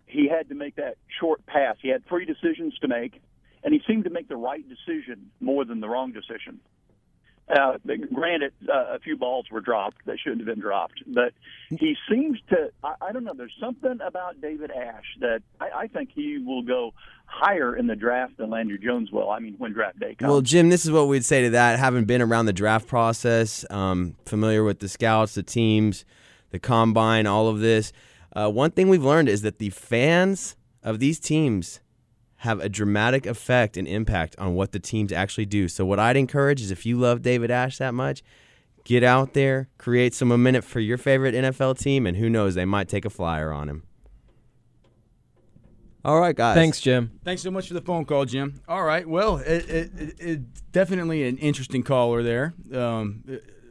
[0.05, 3.21] he had to make that short pass, he had three decisions to make,
[3.63, 6.59] and he seemed to make the right decision more than the wrong decision.
[7.49, 7.77] Uh,
[8.13, 11.33] granted, uh, a few balls were dropped that shouldn't have been dropped, but
[11.69, 12.69] he seems to.
[12.83, 13.33] I, I don't know.
[13.35, 16.93] There's something about David Ash that I, I think he will go
[17.25, 19.31] higher in the draft than Landry Jones will.
[19.31, 20.29] I mean, when draft day comes.
[20.29, 21.79] Well, Jim, this is what we'd say to that.
[21.79, 26.05] Having been around the draft process, um, familiar with the scouts, the teams,
[26.51, 27.91] the combine, all of this,
[28.35, 31.79] uh, one thing we've learned is that the fans of these teams
[32.39, 35.67] have a dramatic effect and impact on what the teams actually do.
[35.67, 38.23] So, what I'd encourage is if you love David Ash that much,
[38.85, 42.65] get out there, create some momentum for your favorite NFL team, and who knows, they
[42.65, 43.83] might take a flyer on him.
[46.05, 46.55] All right, guys.
[46.55, 47.19] Thanks, Jim.
[47.25, 48.61] Thanks so much for the phone call, Jim.
[48.69, 52.53] All right, well, it, it, it, it definitely an interesting caller there.
[52.73, 53.23] Um,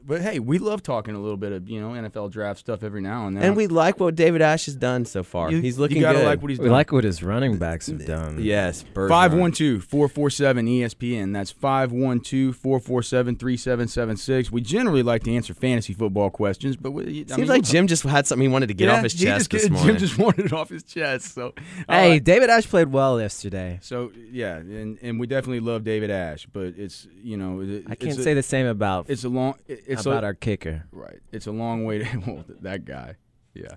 [0.09, 3.01] but hey, we love talking a little bit of you know NFL draft stuff every
[3.01, 3.45] now and then.
[3.45, 5.51] And we like what David Ash has done so far.
[5.53, 6.27] you, He's looking you gotta good.
[6.27, 6.73] like what he's We doing.
[6.73, 8.39] like what his running backs have done.
[8.43, 9.09] Yes, Bergeron.
[9.11, 11.33] 512 447 ESPN.
[11.33, 14.51] That's 512 447 3776.
[14.51, 17.87] We generally like to answer fantasy football questions, but we, I Seems mean, like Jim
[17.87, 19.87] just had something he wanted to get Yeah, off his chest just, this morning.
[19.89, 21.35] Jim just wanted it off his chest.
[21.35, 21.53] So,
[21.89, 22.25] Hey, right.
[22.25, 23.79] David Ash played well yesterday.
[23.83, 27.95] so yeah, and, and we definitely love David Ash, but it's you know it, I
[27.95, 29.55] can't it's say a, the same about it's a long
[29.99, 30.85] it's about our kicker.
[30.93, 31.19] right.
[31.33, 33.17] It's a long way to well, that guy.
[33.55, 33.77] Yeah,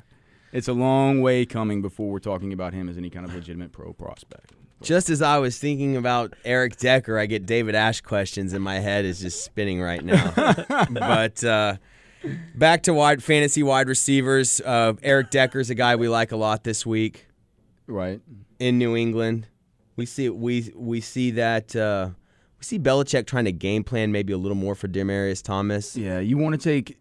[0.52, 3.72] it's a long way coming before we're talking about him as any kind of legitimate
[3.72, 4.54] pro prospect.
[4.82, 8.80] just as I was thinking about Eric Decker, I get David Ash questions, and my
[8.80, 10.32] head is just spinning right now.
[10.92, 11.78] but uh,
[12.56, 14.62] back to wide fantasy wide receivers.
[14.62, 17.28] Uh, Eric Decker's a guy we like a lot this week
[17.88, 18.22] Right.
[18.60, 19.48] in New England.
[19.96, 22.10] We see we we see that uh,
[22.62, 25.98] we see Belichick trying to game plan maybe a little more for Demaryius Thomas.
[25.98, 27.00] Yeah, you want to take.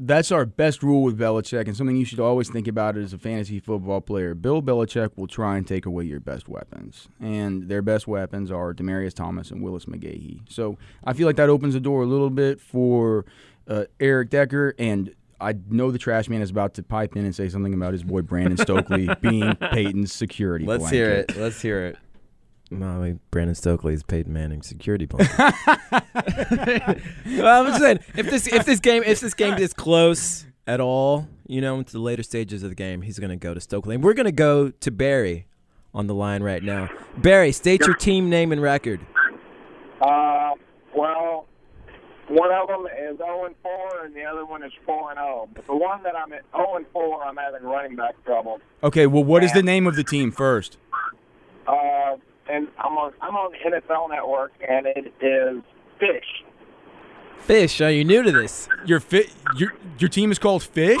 [0.00, 3.18] That's our best rule with Belichick, and something you should always think about as a
[3.18, 4.34] fantasy football player.
[4.34, 8.74] Bill Belichick will try and take away your best weapons, and their best weapons are
[8.74, 10.42] Demaryius Thomas and Willis McGahee.
[10.50, 13.24] So I feel like that opens the door a little bit for
[13.66, 17.34] uh, Eric Decker, and I know the trash man is about to pipe in and
[17.34, 20.66] say something about his boy Brandon Stokley being Peyton's security.
[20.66, 21.36] Let's hear it.
[21.36, 21.98] Let's hear it.
[22.70, 25.38] No, I mean, Brandon Stokley is Peyton Manning security blanket.
[25.86, 30.80] well, I'm just saying, if this if this game if this game is close at
[30.80, 33.60] all, you know, into the later stages of the game, he's going to go to
[33.60, 35.46] Stokley, and we're going to go to Barry
[35.94, 36.90] on the line right now.
[37.16, 39.00] Barry, state your team name and record.
[40.02, 40.52] Uh,
[40.94, 41.46] well,
[42.28, 45.48] one of them is 0 and 4, and the other one is 4 and 0.
[45.54, 48.60] But the one that I'm at 0 and 4, I'm having running back trouble.
[48.82, 50.76] Okay, well, what is the name of the team first?
[51.66, 52.16] uh,
[52.48, 55.62] and I'm on I'm on the NFL Network, and it is
[55.98, 56.44] Fish.
[57.40, 58.68] Fish, are you new to this?
[58.84, 59.30] Your fit.
[59.56, 61.00] Your your team is called Fish.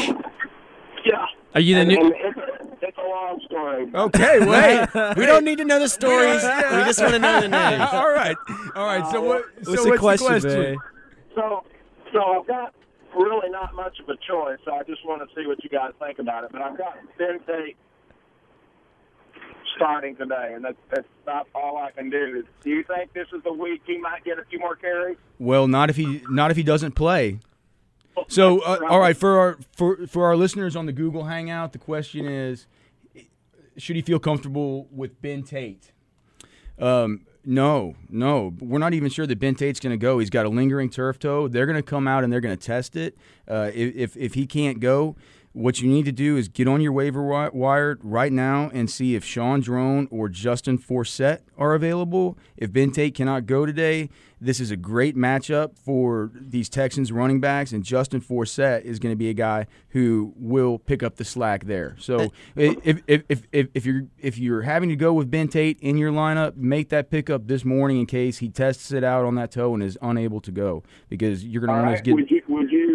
[1.04, 1.24] Yeah.
[1.54, 1.96] Are you the And, new?
[2.00, 2.38] and it's,
[2.82, 3.90] it's a long story.
[3.94, 5.16] Okay, wait.
[5.16, 6.42] We don't need to know the stories.
[6.42, 7.80] we just want to know the name.
[7.92, 8.36] all right,
[8.76, 9.10] all right.
[9.10, 9.44] So what?
[9.62, 10.78] So What's what's the question, Barry?
[11.34, 11.64] So,
[12.12, 12.74] so I've got
[13.16, 14.58] really not much of a choice.
[14.64, 16.52] So I just want to see what you guys think about it.
[16.52, 17.76] But I've got Ben Tate
[19.78, 22.44] starting today, and that's, that's not all I can do.
[22.62, 25.16] Do you think this is the week he might get a few more carries?
[25.38, 27.38] Well, not if he not if he doesn't play.
[28.26, 31.78] So, uh, all right, for our for for our listeners on the Google Hangout, the
[31.78, 32.66] question is,
[33.76, 35.92] should he feel comfortable with Ben Tate?
[36.78, 40.18] Um, no, no, we're not even sure that Ben Tate's going to go.
[40.18, 41.48] He's got a lingering turf toe.
[41.48, 43.16] They're going to come out and they're going to test it.
[43.48, 45.16] Uh, if if he can't go,
[45.52, 49.14] what you need to do is get on your waiver wire right now and see
[49.14, 52.38] if Shaun Draughn or Justin Forsett are available.
[52.56, 54.08] If Ben Tate cannot go today,
[54.40, 59.12] this is a great matchup for these Texans running backs, and Justin Forsett is going
[59.12, 61.96] to be a guy who will pick up the slack there.
[61.98, 65.78] So if, if, if, if, if you're if you're having to go with Ben Tate
[65.80, 69.34] in your lineup, make that pickup this morning in case he tests it out on
[69.36, 71.86] that toe and is unable to go because you're going to right.
[71.86, 72.47] almost get.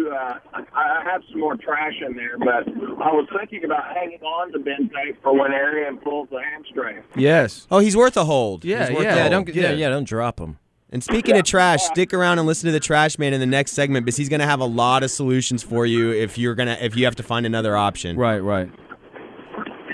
[0.04, 0.18] Would you?
[0.18, 0.58] Would you?
[0.58, 2.68] Uh, I I have some more trash in there, but
[3.02, 7.02] I was thinking about hanging on to Ben Tate for when Arian pulls the hamstring.
[7.16, 7.66] Yes.
[7.70, 8.64] Oh, he's worth a hold.
[8.64, 9.14] Yeah, He's worth yeah.
[9.14, 9.48] a Yeah, don't.
[9.48, 9.70] Yeah, Yeah.
[9.72, 10.58] yeah, don't drop him.
[10.90, 13.72] And speaking of trash, stick around and listen to the Trash Man in the next
[13.72, 16.76] segment because he's going to have a lot of solutions for you if you're gonna
[16.80, 18.16] if you have to find another option.
[18.16, 18.38] Right.
[18.38, 18.70] Right.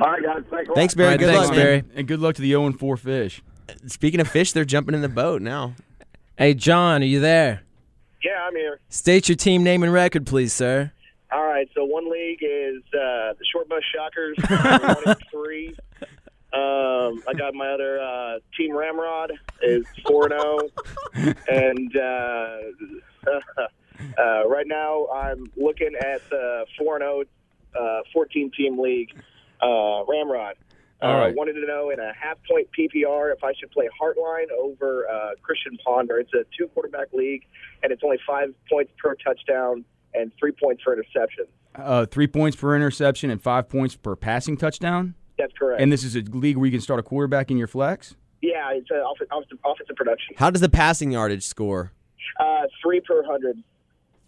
[0.02, 0.42] All right, guys.
[0.50, 0.70] Thanks.
[0.74, 1.06] Thanks, Barry.
[1.08, 1.64] All right, Good thanks, luck, man.
[1.64, 1.82] Barry.
[1.94, 3.42] And good luck to the 0 and 4 fish.
[3.86, 5.74] Speaking of fish, they're jumping in the boat now.
[6.36, 7.62] Hey, John, are you there?
[8.22, 8.80] Yeah, I'm here.
[8.88, 10.92] State your team name and record, please, sir.
[11.32, 15.74] All right, so one league is uh, the Short Bus Shockers, one and three.
[16.52, 23.30] Um, I got my other uh, team Ramrod is four and zero, and uh,
[24.18, 27.22] uh, right now I'm looking at the four and zero,
[27.78, 29.10] uh, fourteen team league
[29.62, 30.56] uh, Ramrod.
[31.02, 31.34] All uh, right.
[31.34, 35.30] Wanted to know in a half point PPR if I should play Hartline over uh,
[35.42, 36.18] Christian Ponder.
[36.18, 37.46] It's a two quarterback league,
[37.82, 41.44] and it's only five points per touchdown and three points per interception.
[41.76, 45.14] Uh, three points per interception and five points per passing touchdown.
[45.38, 45.80] That's correct.
[45.80, 48.16] And this is a league where you can start a quarterback in your flex.
[48.42, 50.34] yeah, it's uh, off- offensive, offensive production.
[50.36, 51.92] How does the passing yardage score?
[52.38, 53.56] Uh, three per hundred.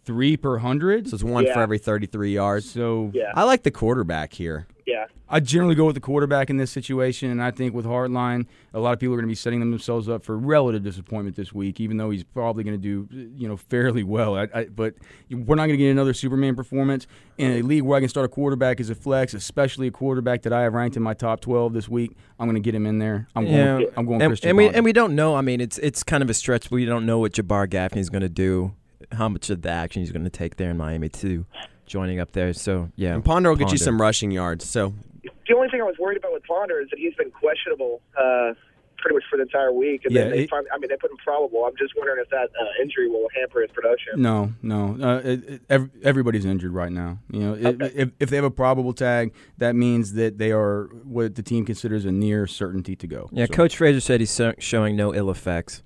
[0.04, 1.08] Three per hundred.
[1.08, 1.54] So it's one Yeah.
[1.54, 2.68] for every 33 yards.
[2.70, 4.66] So Yeah, I like the quarterback here.
[4.86, 5.06] Yeah.
[5.28, 8.80] I generally go with the quarterback in this situation, and I think with Hartline, a
[8.80, 11.80] lot of people are going to be setting themselves up for relative disappointment this week,
[11.80, 14.36] even though he's probably going to do, you know, fairly well.
[14.36, 14.94] I, I, but
[15.30, 17.06] we're not going to get another Superman performance
[17.38, 20.42] in a league where I can start a quarterback as a flex, especially a quarterback
[20.42, 22.16] that I have ranked in my top twelve this week.
[22.38, 23.28] I'm going to get him in there.
[23.34, 23.64] I'm Yeah.
[23.78, 23.86] going.
[23.96, 24.48] I'm going And, Christian.
[24.50, 24.76] and we Ponder.
[24.78, 25.34] and we don't know.
[25.34, 26.70] I mean, it's it's kind of a stretch.
[26.70, 28.72] We don't know what Jabbar Gaffney's going to do,
[29.12, 31.46] how much of the action he's going to take there in Miami too,
[31.92, 32.52] joining up there.
[32.54, 34.68] So yeah, And Ponder will get you some rushing yards.
[34.68, 38.00] So The only thing I was worried about with Ponder is that he's been questionable
[38.18, 38.54] uh,
[38.96, 40.96] pretty much for the entire week, and Yeah, then they it- finally, I mean, they
[40.96, 41.64] put him probable.
[41.64, 44.22] I'm just wondering if that uh, injury will hamper his production.
[44.22, 44.96] No, no.
[45.02, 47.18] Uh, it, it, ev- everybody's injured right now.
[47.30, 47.92] You know, if- Okay.
[47.94, 51.64] if, if they have a probable tag, that means that they are what the team
[51.66, 53.28] considers a near certainty to go.
[53.32, 55.82] Yeah, So Coach Frazier said he's showing no ill effects.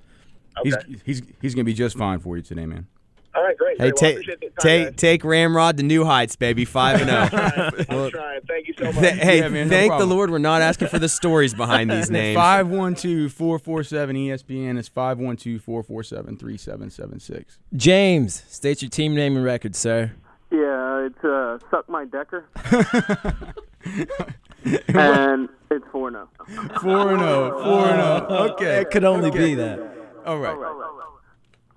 [0.63, 2.87] He's he's he's gonna be just fine for you today, man.
[3.37, 3.79] All right, great.
[3.81, 3.95] hey, Great.
[3.95, 4.95] Well, take appreciate the time, take guys.
[4.97, 6.65] take Ramrod to new heights, baby.
[6.65, 7.29] Five and zero.
[7.29, 7.53] trying.
[7.91, 8.41] I'm trying.
[8.49, 8.95] Thank you so much.
[9.01, 10.11] Th- hey, Yeah, man, no thank the problem.
[10.17, 12.39] Lord we're not asking for the stories behind these names.
[12.39, 17.59] 512-447 ESPN is 512-447-3776.
[17.75, 20.13] James, state your team name and record, sir.
[20.51, 22.45] Yeah, it's uh, Suck My Decker.
[24.89, 26.29] and it's 4 and 0.
[26.81, 27.61] 4 and 0.
[27.63, 28.39] 4 and 0.
[28.53, 28.81] Okay.
[28.81, 29.79] It could only be that.
[30.25, 30.51] All right.
[30.51, 30.73] All right,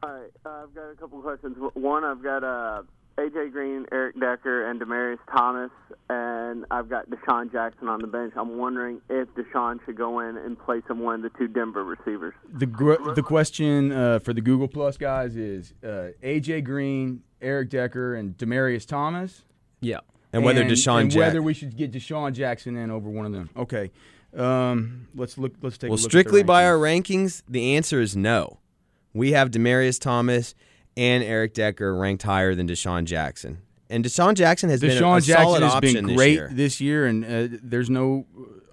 [0.03, 0.07] uh,
[0.45, 1.57] I've got a couple questions.
[1.73, 2.83] One, I've got uh,
[3.17, 5.71] AJ Green, Eric Decker, and Demaryius Thomas,
[6.09, 8.33] and I've got DeSean Jackson on the bench.
[8.35, 11.83] I'm wondering if DeSean should go in and play some one of the two Denver
[11.83, 12.33] receivers.
[12.53, 17.69] The gr- the question uh, for the Google Plus guys is uh, AJ Green, Eric
[17.69, 19.43] Decker, and Demaryius Thomas.
[19.81, 19.99] Yeah.
[20.31, 23.33] and whether DeSean and Jack- whether we should get DeSean Jackson in over one of
[23.33, 23.49] them.
[23.57, 23.91] Okay.
[24.35, 25.53] Um, let's look.
[25.61, 25.89] Let's take.
[25.89, 28.59] Well, a look at the strictly by our rankings, the answer is no.
[29.13, 30.55] We have Demaryius Thomas
[30.97, 33.59] and Eric Decker ranked higher than DeSean Jackson.
[33.89, 36.45] And DeSean Jackson has been a, a Jackson solid has option been this year.
[36.47, 38.25] great this year, and uh, there's no.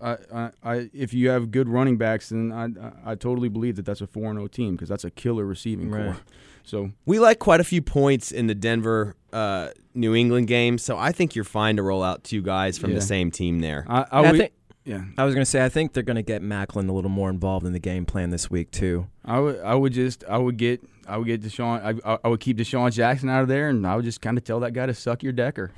[0.02, 3.76] I, I, I, if you have good running backs, then I, I, I totally believe
[3.76, 6.04] that that's a four and zero team because that's a killer receiving Right.
[6.04, 6.16] core.
[6.64, 10.98] So We like quite a few points in the Denver uh, New England game, so
[10.98, 12.96] I think you're fine to roll out two guys from Yeah.
[12.96, 13.86] the same team there.
[13.88, 14.52] I, I, I would- think
[14.86, 17.66] Yeah, I was gonna say I think they're gonna get Maclin a little more involved
[17.66, 19.08] in the game plan this week too.
[19.24, 22.28] I would I would just I would get I would get DeSean I, I- I
[22.28, 24.72] would keep DeSean Jackson out of there, and I would just kind of tell that
[24.72, 25.72] guy to suck your decker.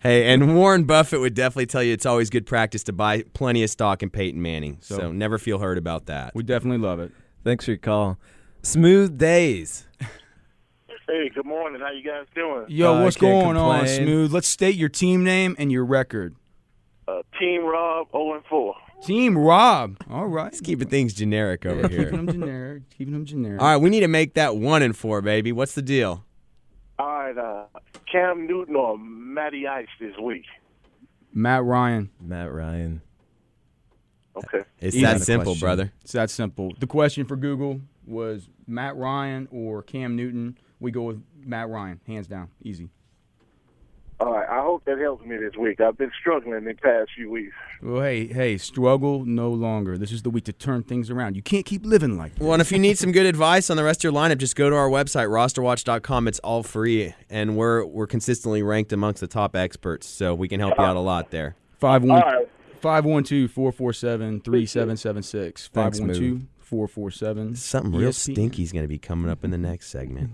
[0.00, 3.62] Hey, and Warren Buffett would definitely tell you it's always good practice to buy plenty
[3.64, 4.78] of stock in Peyton Manning.
[4.80, 6.34] So, So- never feel hurt about that.
[6.34, 7.10] We definitely love it.
[7.44, 8.18] Thanks for your call.
[8.62, 9.86] Smooth days.
[11.08, 11.80] Hey, good morning.
[11.80, 12.66] How you guys doing?
[12.68, 13.86] Yo, Uh, what's can't going on.
[13.88, 14.32] Smooth?
[14.32, 16.34] Let's state your team name and your record.
[17.08, 18.74] Uh, Team Rob 0 and 4.
[19.02, 19.96] Team Rob.
[20.10, 20.50] All right.
[20.50, 22.10] Just keeping things generic over Keeping here.
[22.10, 22.82] them generic.
[22.90, 23.60] Keeping them generic.
[23.62, 25.52] All right, we need to make that one and four, baby.
[25.52, 26.24] What's the deal?
[26.98, 27.64] All right, uh,
[28.10, 30.44] Cam Newton or Matty Ice this week.
[31.32, 32.10] Matt Ryan.
[32.20, 33.00] Matt Ryan.
[34.36, 34.64] Okay.
[34.80, 35.04] It's Easy.
[35.04, 35.60] that simple, question.
[35.66, 35.92] brother.
[36.02, 36.72] It's that simple.
[36.78, 40.58] The question for Google was Matt Ryan or Cam Newton.
[40.80, 42.90] We go with Matt Ryan, hands down, easy.
[44.20, 44.48] All right.
[44.48, 45.80] I hope that helps me this week.
[45.80, 47.54] I've been struggling the past few weeks.
[47.80, 49.96] Well, hey, hey, struggle no longer.
[49.96, 51.36] This is the week to turn things around.
[51.36, 52.42] You can't keep living like that.
[52.42, 54.56] Well, and if you need some good advice on the rest of your lineup, just
[54.56, 56.26] go to our website, rosterwatch.com.
[56.26, 60.58] It's all free, and we're we're consistently ranked amongst the top experts, so we can
[60.58, 61.54] help you out a lot there.
[61.78, 62.48] Five All one right.
[62.80, 65.68] five one two four four seven three seven seven six.
[65.68, 67.54] Five Thanks, one two four four seven.
[67.54, 68.32] Something real ESPN.
[68.32, 70.32] stinky is going to be coming up in the next segment.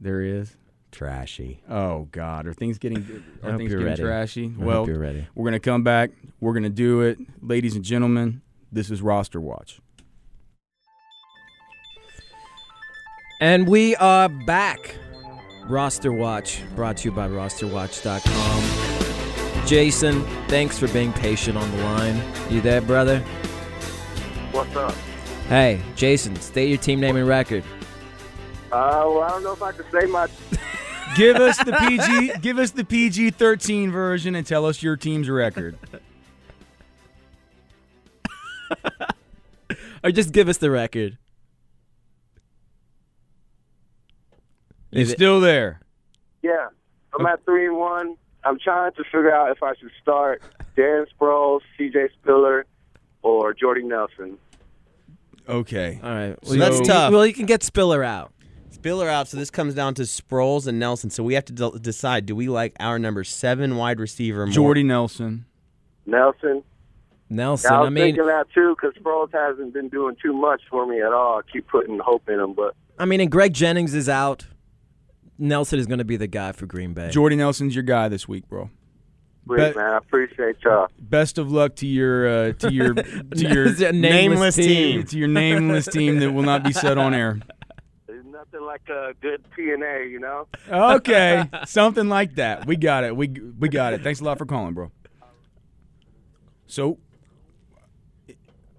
[0.00, 0.56] There is.
[0.90, 1.60] Trashy.
[1.68, 2.98] Oh God, are things getting
[3.42, 4.02] I are hope things you're getting ready.
[4.02, 4.54] trashy?
[4.58, 5.26] I well, hope you're ready.
[5.34, 6.10] we're gonna come back.
[6.40, 8.40] We're gonna do it, ladies and gentlemen.
[8.72, 9.80] This is roster watch.
[13.40, 14.96] And we are back.
[15.66, 19.66] Roster Watch, brought to you by rosterwatch.com.
[19.66, 22.20] Jason, thanks for being patient on the line.
[22.50, 23.20] You there, brother?
[24.50, 24.92] What's up?
[25.48, 27.62] Hey, Jason, state your team name and record.
[28.72, 30.26] Uh, well, I don't know if I can say my.
[31.16, 32.38] Give us the PG.
[32.40, 35.76] give us the PG thirteen version and tell us your team's record.
[40.02, 41.18] Or just give us the record.
[44.90, 45.80] You're it- still there.
[46.42, 46.68] Yeah,
[47.18, 48.16] I'm at three and one.
[48.44, 50.40] I'm trying to figure out if I should start
[50.74, 52.08] Dan Sproles, C.J.
[52.22, 52.64] Spiller,
[53.22, 54.38] or Jordy Nelson.
[55.46, 56.00] Okay.
[56.02, 56.36] All right.
[56.44, 57.12] So- Well, That's you- tough.
[57.12, 58.32] Well, you can get Spiller out.
[58.80, 61.10] Spiller out, so this comes down to Sproles and Nelson.
[61.10, 64.52] So we have to de- decide: do we like our number seven wide receiver more?
[64.52, 65.44] Jordy Nelson.
[66.06, 66.62] Nelson.
[67.32, 70.32] Nelson, Yeah, I I was mean, thinking that too because Sproles hasn't been doing too
[70.32, 71.38] much for me at all.
[71.38, 74.46] I keep putting hope in him, but I mean, and Greg Jennings is out.
[75.38, 77.08] Nelson is going to be the guy for Green Bay.
[77.10, 78.68] Jordy Nelson's your guy this week, bro.
[79.46, 80.88] please, Bet- man, I appreciate y'all.
[80.98, 83.04] Best of luck to your uh, to your to
[83.36, 85.04] your It's a nameless team.
[85.04, 87.38] to your nameless team that will not be said on air.
[88.40, 90.46] There's nothing like a good P and A, you know.
[90.70, 92.66] Okay, something like that.
[92.66, 93.16] We got it.
[93.16, 94.02] We we got it.
[94.02, 94.90] Thanks a lot for calling, bro.
[96.66, 96.98] So,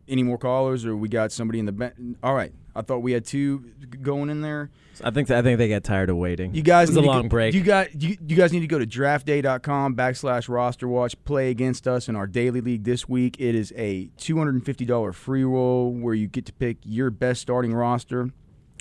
[0.07, 1.95] any more callers, or we got somebody in the bench?
[2.24, 2.53] All right.
[2.74, 3.59] I thought we had two
[4.01, 4.70] going in there.
[5.03, 6.53] I think I think they get tired of waiting.
[6.55, 7.53] You guys it was a long go, break.
[7.53, 11.22] You got you, you guys need to go to draftday.com backslash roster watch.
[11.26, 13.36] Play against us in our daily league this week.
[13.39, 16.78] It is a two hundred and fifty dollar free roll where you get to pick
[16.84, 18.30] your best starting roster,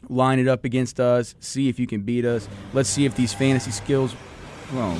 [0.08, 2.48] line it up against us, see if you can beat us.
[2.72, 4.14] Let's see if these fantasy skills.
[4.72, 4.98] Well,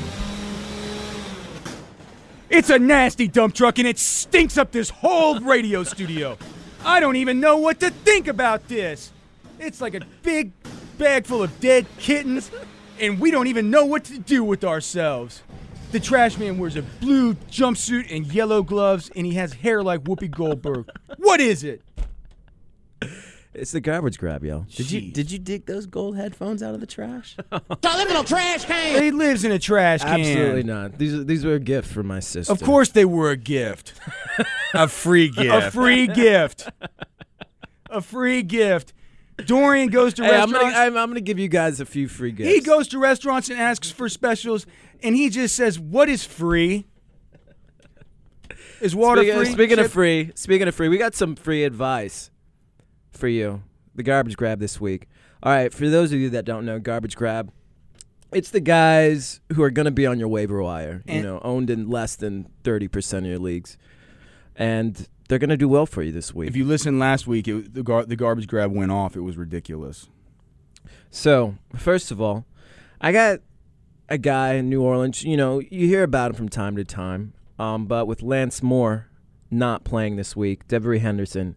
[2.49, 6.37] it's a nasty dump truck and it stinks up this whole radio studio.
[6.85, 9.13] I don't even know what to think about this.
[9.59, 10.53] It's like a big
[10.99, 12.51] bag full of dead kittens,
[12.99, 15.43] and we don't even know what to do with ourselves.
[15.93, 20.05] The trash man wears a blue jumpsuit and yellow gloves, and he has hair like
[20.05, 20.89] Whoopi Goldberg.
[21.19, 21.83] What is it?
[23.53, 24.65] It's the garbage grab, yo.
[24.75, 27.37] Did you did you dig those gold headphones out of the trash?
[27.81, 29.03] Deliver trash cane.
[29.03, 30.21] He lives in a trash can.
[30.21, 30.99] Absolutely not.
[30.99, 32.53] These are- these were a gift from my sister.
[32.53, 33.95] Of course, they were a gift.
[34.75, 35.53] a free gift.
[35.67, 36.69] A free gift.
[37.91, 38.93] A free gift.
[39.47, 40.75] Dorian goes to Hey, I'm restaurants.
[40.77, 42.53] gonna I'm, I'm gonna give you guys a few free gifts.
[42.55, 44.67] he goes to restaurants and asks for specials,
[45.03, 46.87] and he just says, "What is free?
[48.81, 52.31] Is water Speaking, free?" speaking of free, speaking of free, we got some free advice
[53.13, 53.63] for you.
[53.95, 55.09] The garbage grab this week.
[55.43, 57.53] All right, for those of you that don't know, garbage grab.
[58.33, 61.69] It's the guys who are going to be on your waiver wire, you know, owned
[61.69, 63.77] in less than 30% of your leagues.
[64.55, 66.49] And they're going to do well for you this week.
[66.49, 69.17] If you listened last week, it, the gar- the garbage grab went off.
[69.17, 70.09] It was ridiculous.
[71.11, 72.47] So, first of all,
[73.01, 73.41] I got
[74.09, 75.25] a guy in New Orleans.
[75.25, 77.33] You know, you hear about him from time to time.
[77.59, 79.09] Um, but with Lance Moore
[79.51, 81.57] not playing this week, Devery Henderson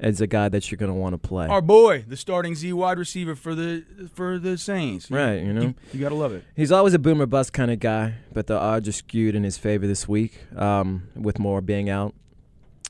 [0.00, 1.46] as a guy that you're going to want to play.
[1.46, 3.84] Our boy, the starting Z wide receiver for the
[4.14, 5.10] for the Saints.
[5.10, 5.62] right, you know.
[5.62, 6.44] You, you gotta love it.
[6.56, 9.58] He's always a boomer bust kind of guy, but the odds are skewed in his
[9.58, 12.14] favor this week, um, with Moore being out.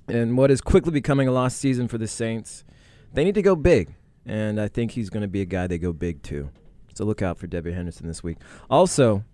[0.09, 2.65] And what is quickly becoming a lost season for the Saints,
[3.13, 3.95] they need to go big,
[4.25, 6.51] and I think he's going to be a guy they go big to.
[6.95, 8.39] So look out for Devery Henderson this week.
[8.69, 9.25] Also,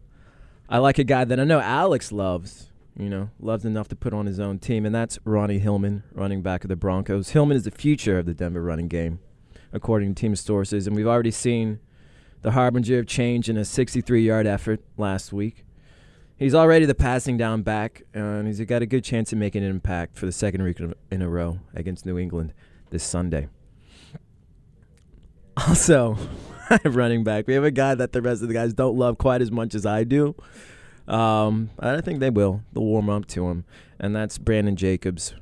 [0.69, 2.71] I like a guy that I know Alex loves.
[2.99, 6.41] You know, loves enough to put on his own team, and that's Ronnie Hillman, running
[6.41, 7.31] back of the Broncos.
[7.31, 9.19] Hillman is the future of the Denver running game,
[9.71, 11.79] according to team sources, and we've already seen
[12.41, 15.67] the harbinger of change in a 63-yard effort last week.
[16.39, 19.71] He's already the passing down back, and he's got a good chance of making an
[19.71, 20.81] impact for the second week
[21.11, 22.55] in a row against New England
[22.91, 23.49] this Sunday.
[25.67, 26.19] Also,
[26.85, 29.41] running back, we have a guy that the rest of the guys don't love quite
[29.41, 30.35] as much as I do.
[31.09, 32.63] Um, I think they will.
[32.73, 33.65] They'll warm up to him,
[34.01, 35.35] and that's Brandon Jacobs.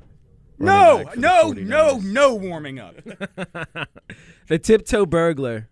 [0.57, 2.95] No, back for the no, no, no warming up.
[4.47, 5.69] The tiptoe burglar,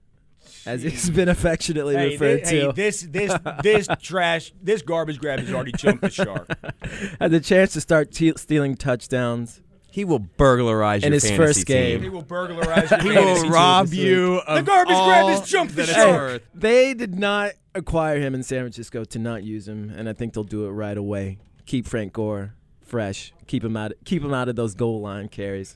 [0.66, 2.74] as he's been affectionately hey, referred thi- hey, to.
[2.74, 3.32] this this
[3.62, 6.50] this trash, this garbage grab has already jumped the shark.
[7.22, 9.62] had the chance to start te- stealing touchdowns.
[9.94, 12.00] He will burglarize In your his fantasy first game.
[12.00, 12.14] He Team.
[12.14, 14.08] will burglarize your He fantasy will team rob this week.
[14.08, 16.20] you The of garbage all grab has jumped the that it's shark.
[16.20, 16.42] worth.
[16.44, 20.14] Oh, they did not acquire him in San Francisco to not use him, and I
[20.14, 21.38] think they'll do it right away.
[21.68, 23.34] Keep Frank Gore fresh.
[23.46, 23.92] Keep him out.
[24.04, 25.76] Keep him out of those goal line carries.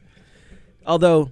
[0.85, 1.31] Although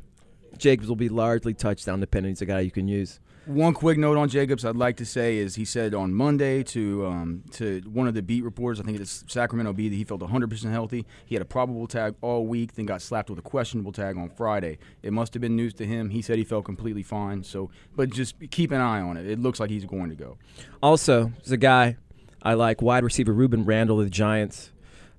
[0.60, 2.34] Jacobs will be largely touchdown dependent.
[2.34, 3.20] He's a guy you can use.
[3.46, 7.06] One quick note on Jacobs, I'd like to say is he said on Monday to
[7.06, 10.22] um, to one of the beat reporters, I think it's Sacramento Bee, that he felt
[10.22, 11.06] 100% healthy.
[11.28, 14.30] He had a probable tag all week, then got slapped with a questionable tag on
[14.30, 14.80] Friday.
[15.04, 16.10] It must have been news to him.
[16.10, 17.44] He said he felt completely fine.
[17.44, 19.28] So, but just keep an eye on it.
[19.28, 20.38] It looks like he's going to go.
[20.82, 21.98] Also, there's a guy
[22.42, 24.72] I like, wide receiver Rueben Randle of the Giants.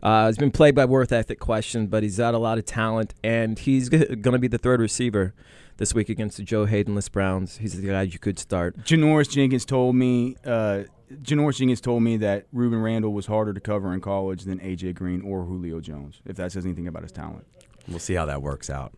[0.03, 3.15] Uh, he's been played by worth ethic question, but he's got a lot of talent,
[3.25, 5.33] and he's going to be the third receiver
[5.77, 7.59] this week against the Joe Hadenless Browns.
[7.59, 8.77] He's the guy you could start.
[8.79, 10.37] Janoris Jenkins told me.
[10.45, 14.59] Uh, Janoris Jenkins told me that Rueben Randle was harder to cover in college than
[14.59, 16.21] AJ Green or Julio Jones.
[16.25, 17.47] If that says anything about his talent.
[17.89, 18.93] We'll see how that works out.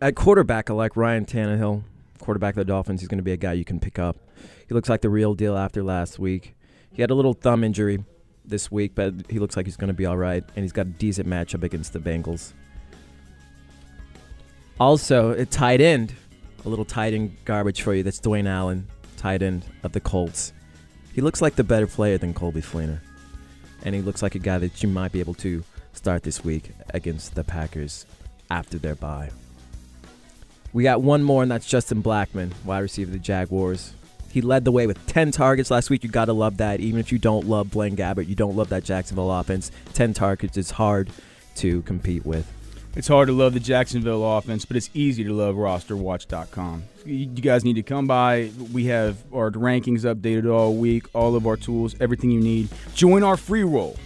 [0.00, 1.82] At quarterback, I like Ryan Tannehill,
[2.20, 3.00] quarterback of the Dolphins.
[3.00, 4.16] He's going to be a guy you can pick up.
[4.68, 6.54] He looks like the real deal after last week.
[6.92, 8.04] He had a little thumb injury
[8.44, 10.86] this week, but he looks like he's going to be all right, and he's got
[10.86, 12.52] a decent matchup against the Bengals.
[14.80, 16.14] Also, a tight end,
[16.64, 18.02] a little tight end garbage for you.
[18.02, 20.54] That's Dwayne Allen, tight end of the Colts.
[21.12, 23.00] He looks like the better player than Colby Fleener,
[23.84, 25.62] and he looks like a guy that you might be able to
[25.92, 28.06] start this week against the Packers
[28.50, 29.30] after their bye.
[30.72, 33.92] We got one more, and that's Justin Blackmon, wide receiver of the Jaguars.
[34.32, 36.04] He led the way with 10 targets last week.
[36.04, 36.80] You got to love that.
[36.80, 39.72] Even if you don't love Blaine Gabbert, you don't love that Jacksonville offense.
[39.92, 41.10] 10 targets is hard
[41.56, 42.50] to compete with.
[42.96, 46.82] It's hard to love the Jacksonville offense, but it's easy to love rosterwatch.com.
[47.06, 48.50] You guys need to come by.
[48.72, 52.68] We have our rankings updated all week, all of our tools, everything you need.
[52.94, 53.96] Join our free roll.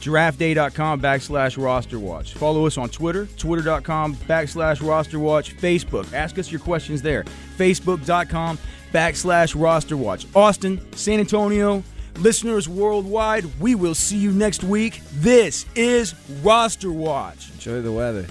[0.00, 2.32] DraftDay.com backslash rosterwatch.
[2.34, 5.58] Follow us on Twitter, twitter.com backslash rosterwatch.
[5.58, 7.24] Facebook, ask us your questions there.
[7.56, 8.58] Facebook.com
[8.92, 10.26] backslash rosterwatch.
[10.36, 11.82] Austin, San Antonio,
[12.18, 15.00] listeners worldwide, we will see you next week.
[15.12, 17.50] This is Roster Watch.
[17.52, 18.26] Enjoy the weather.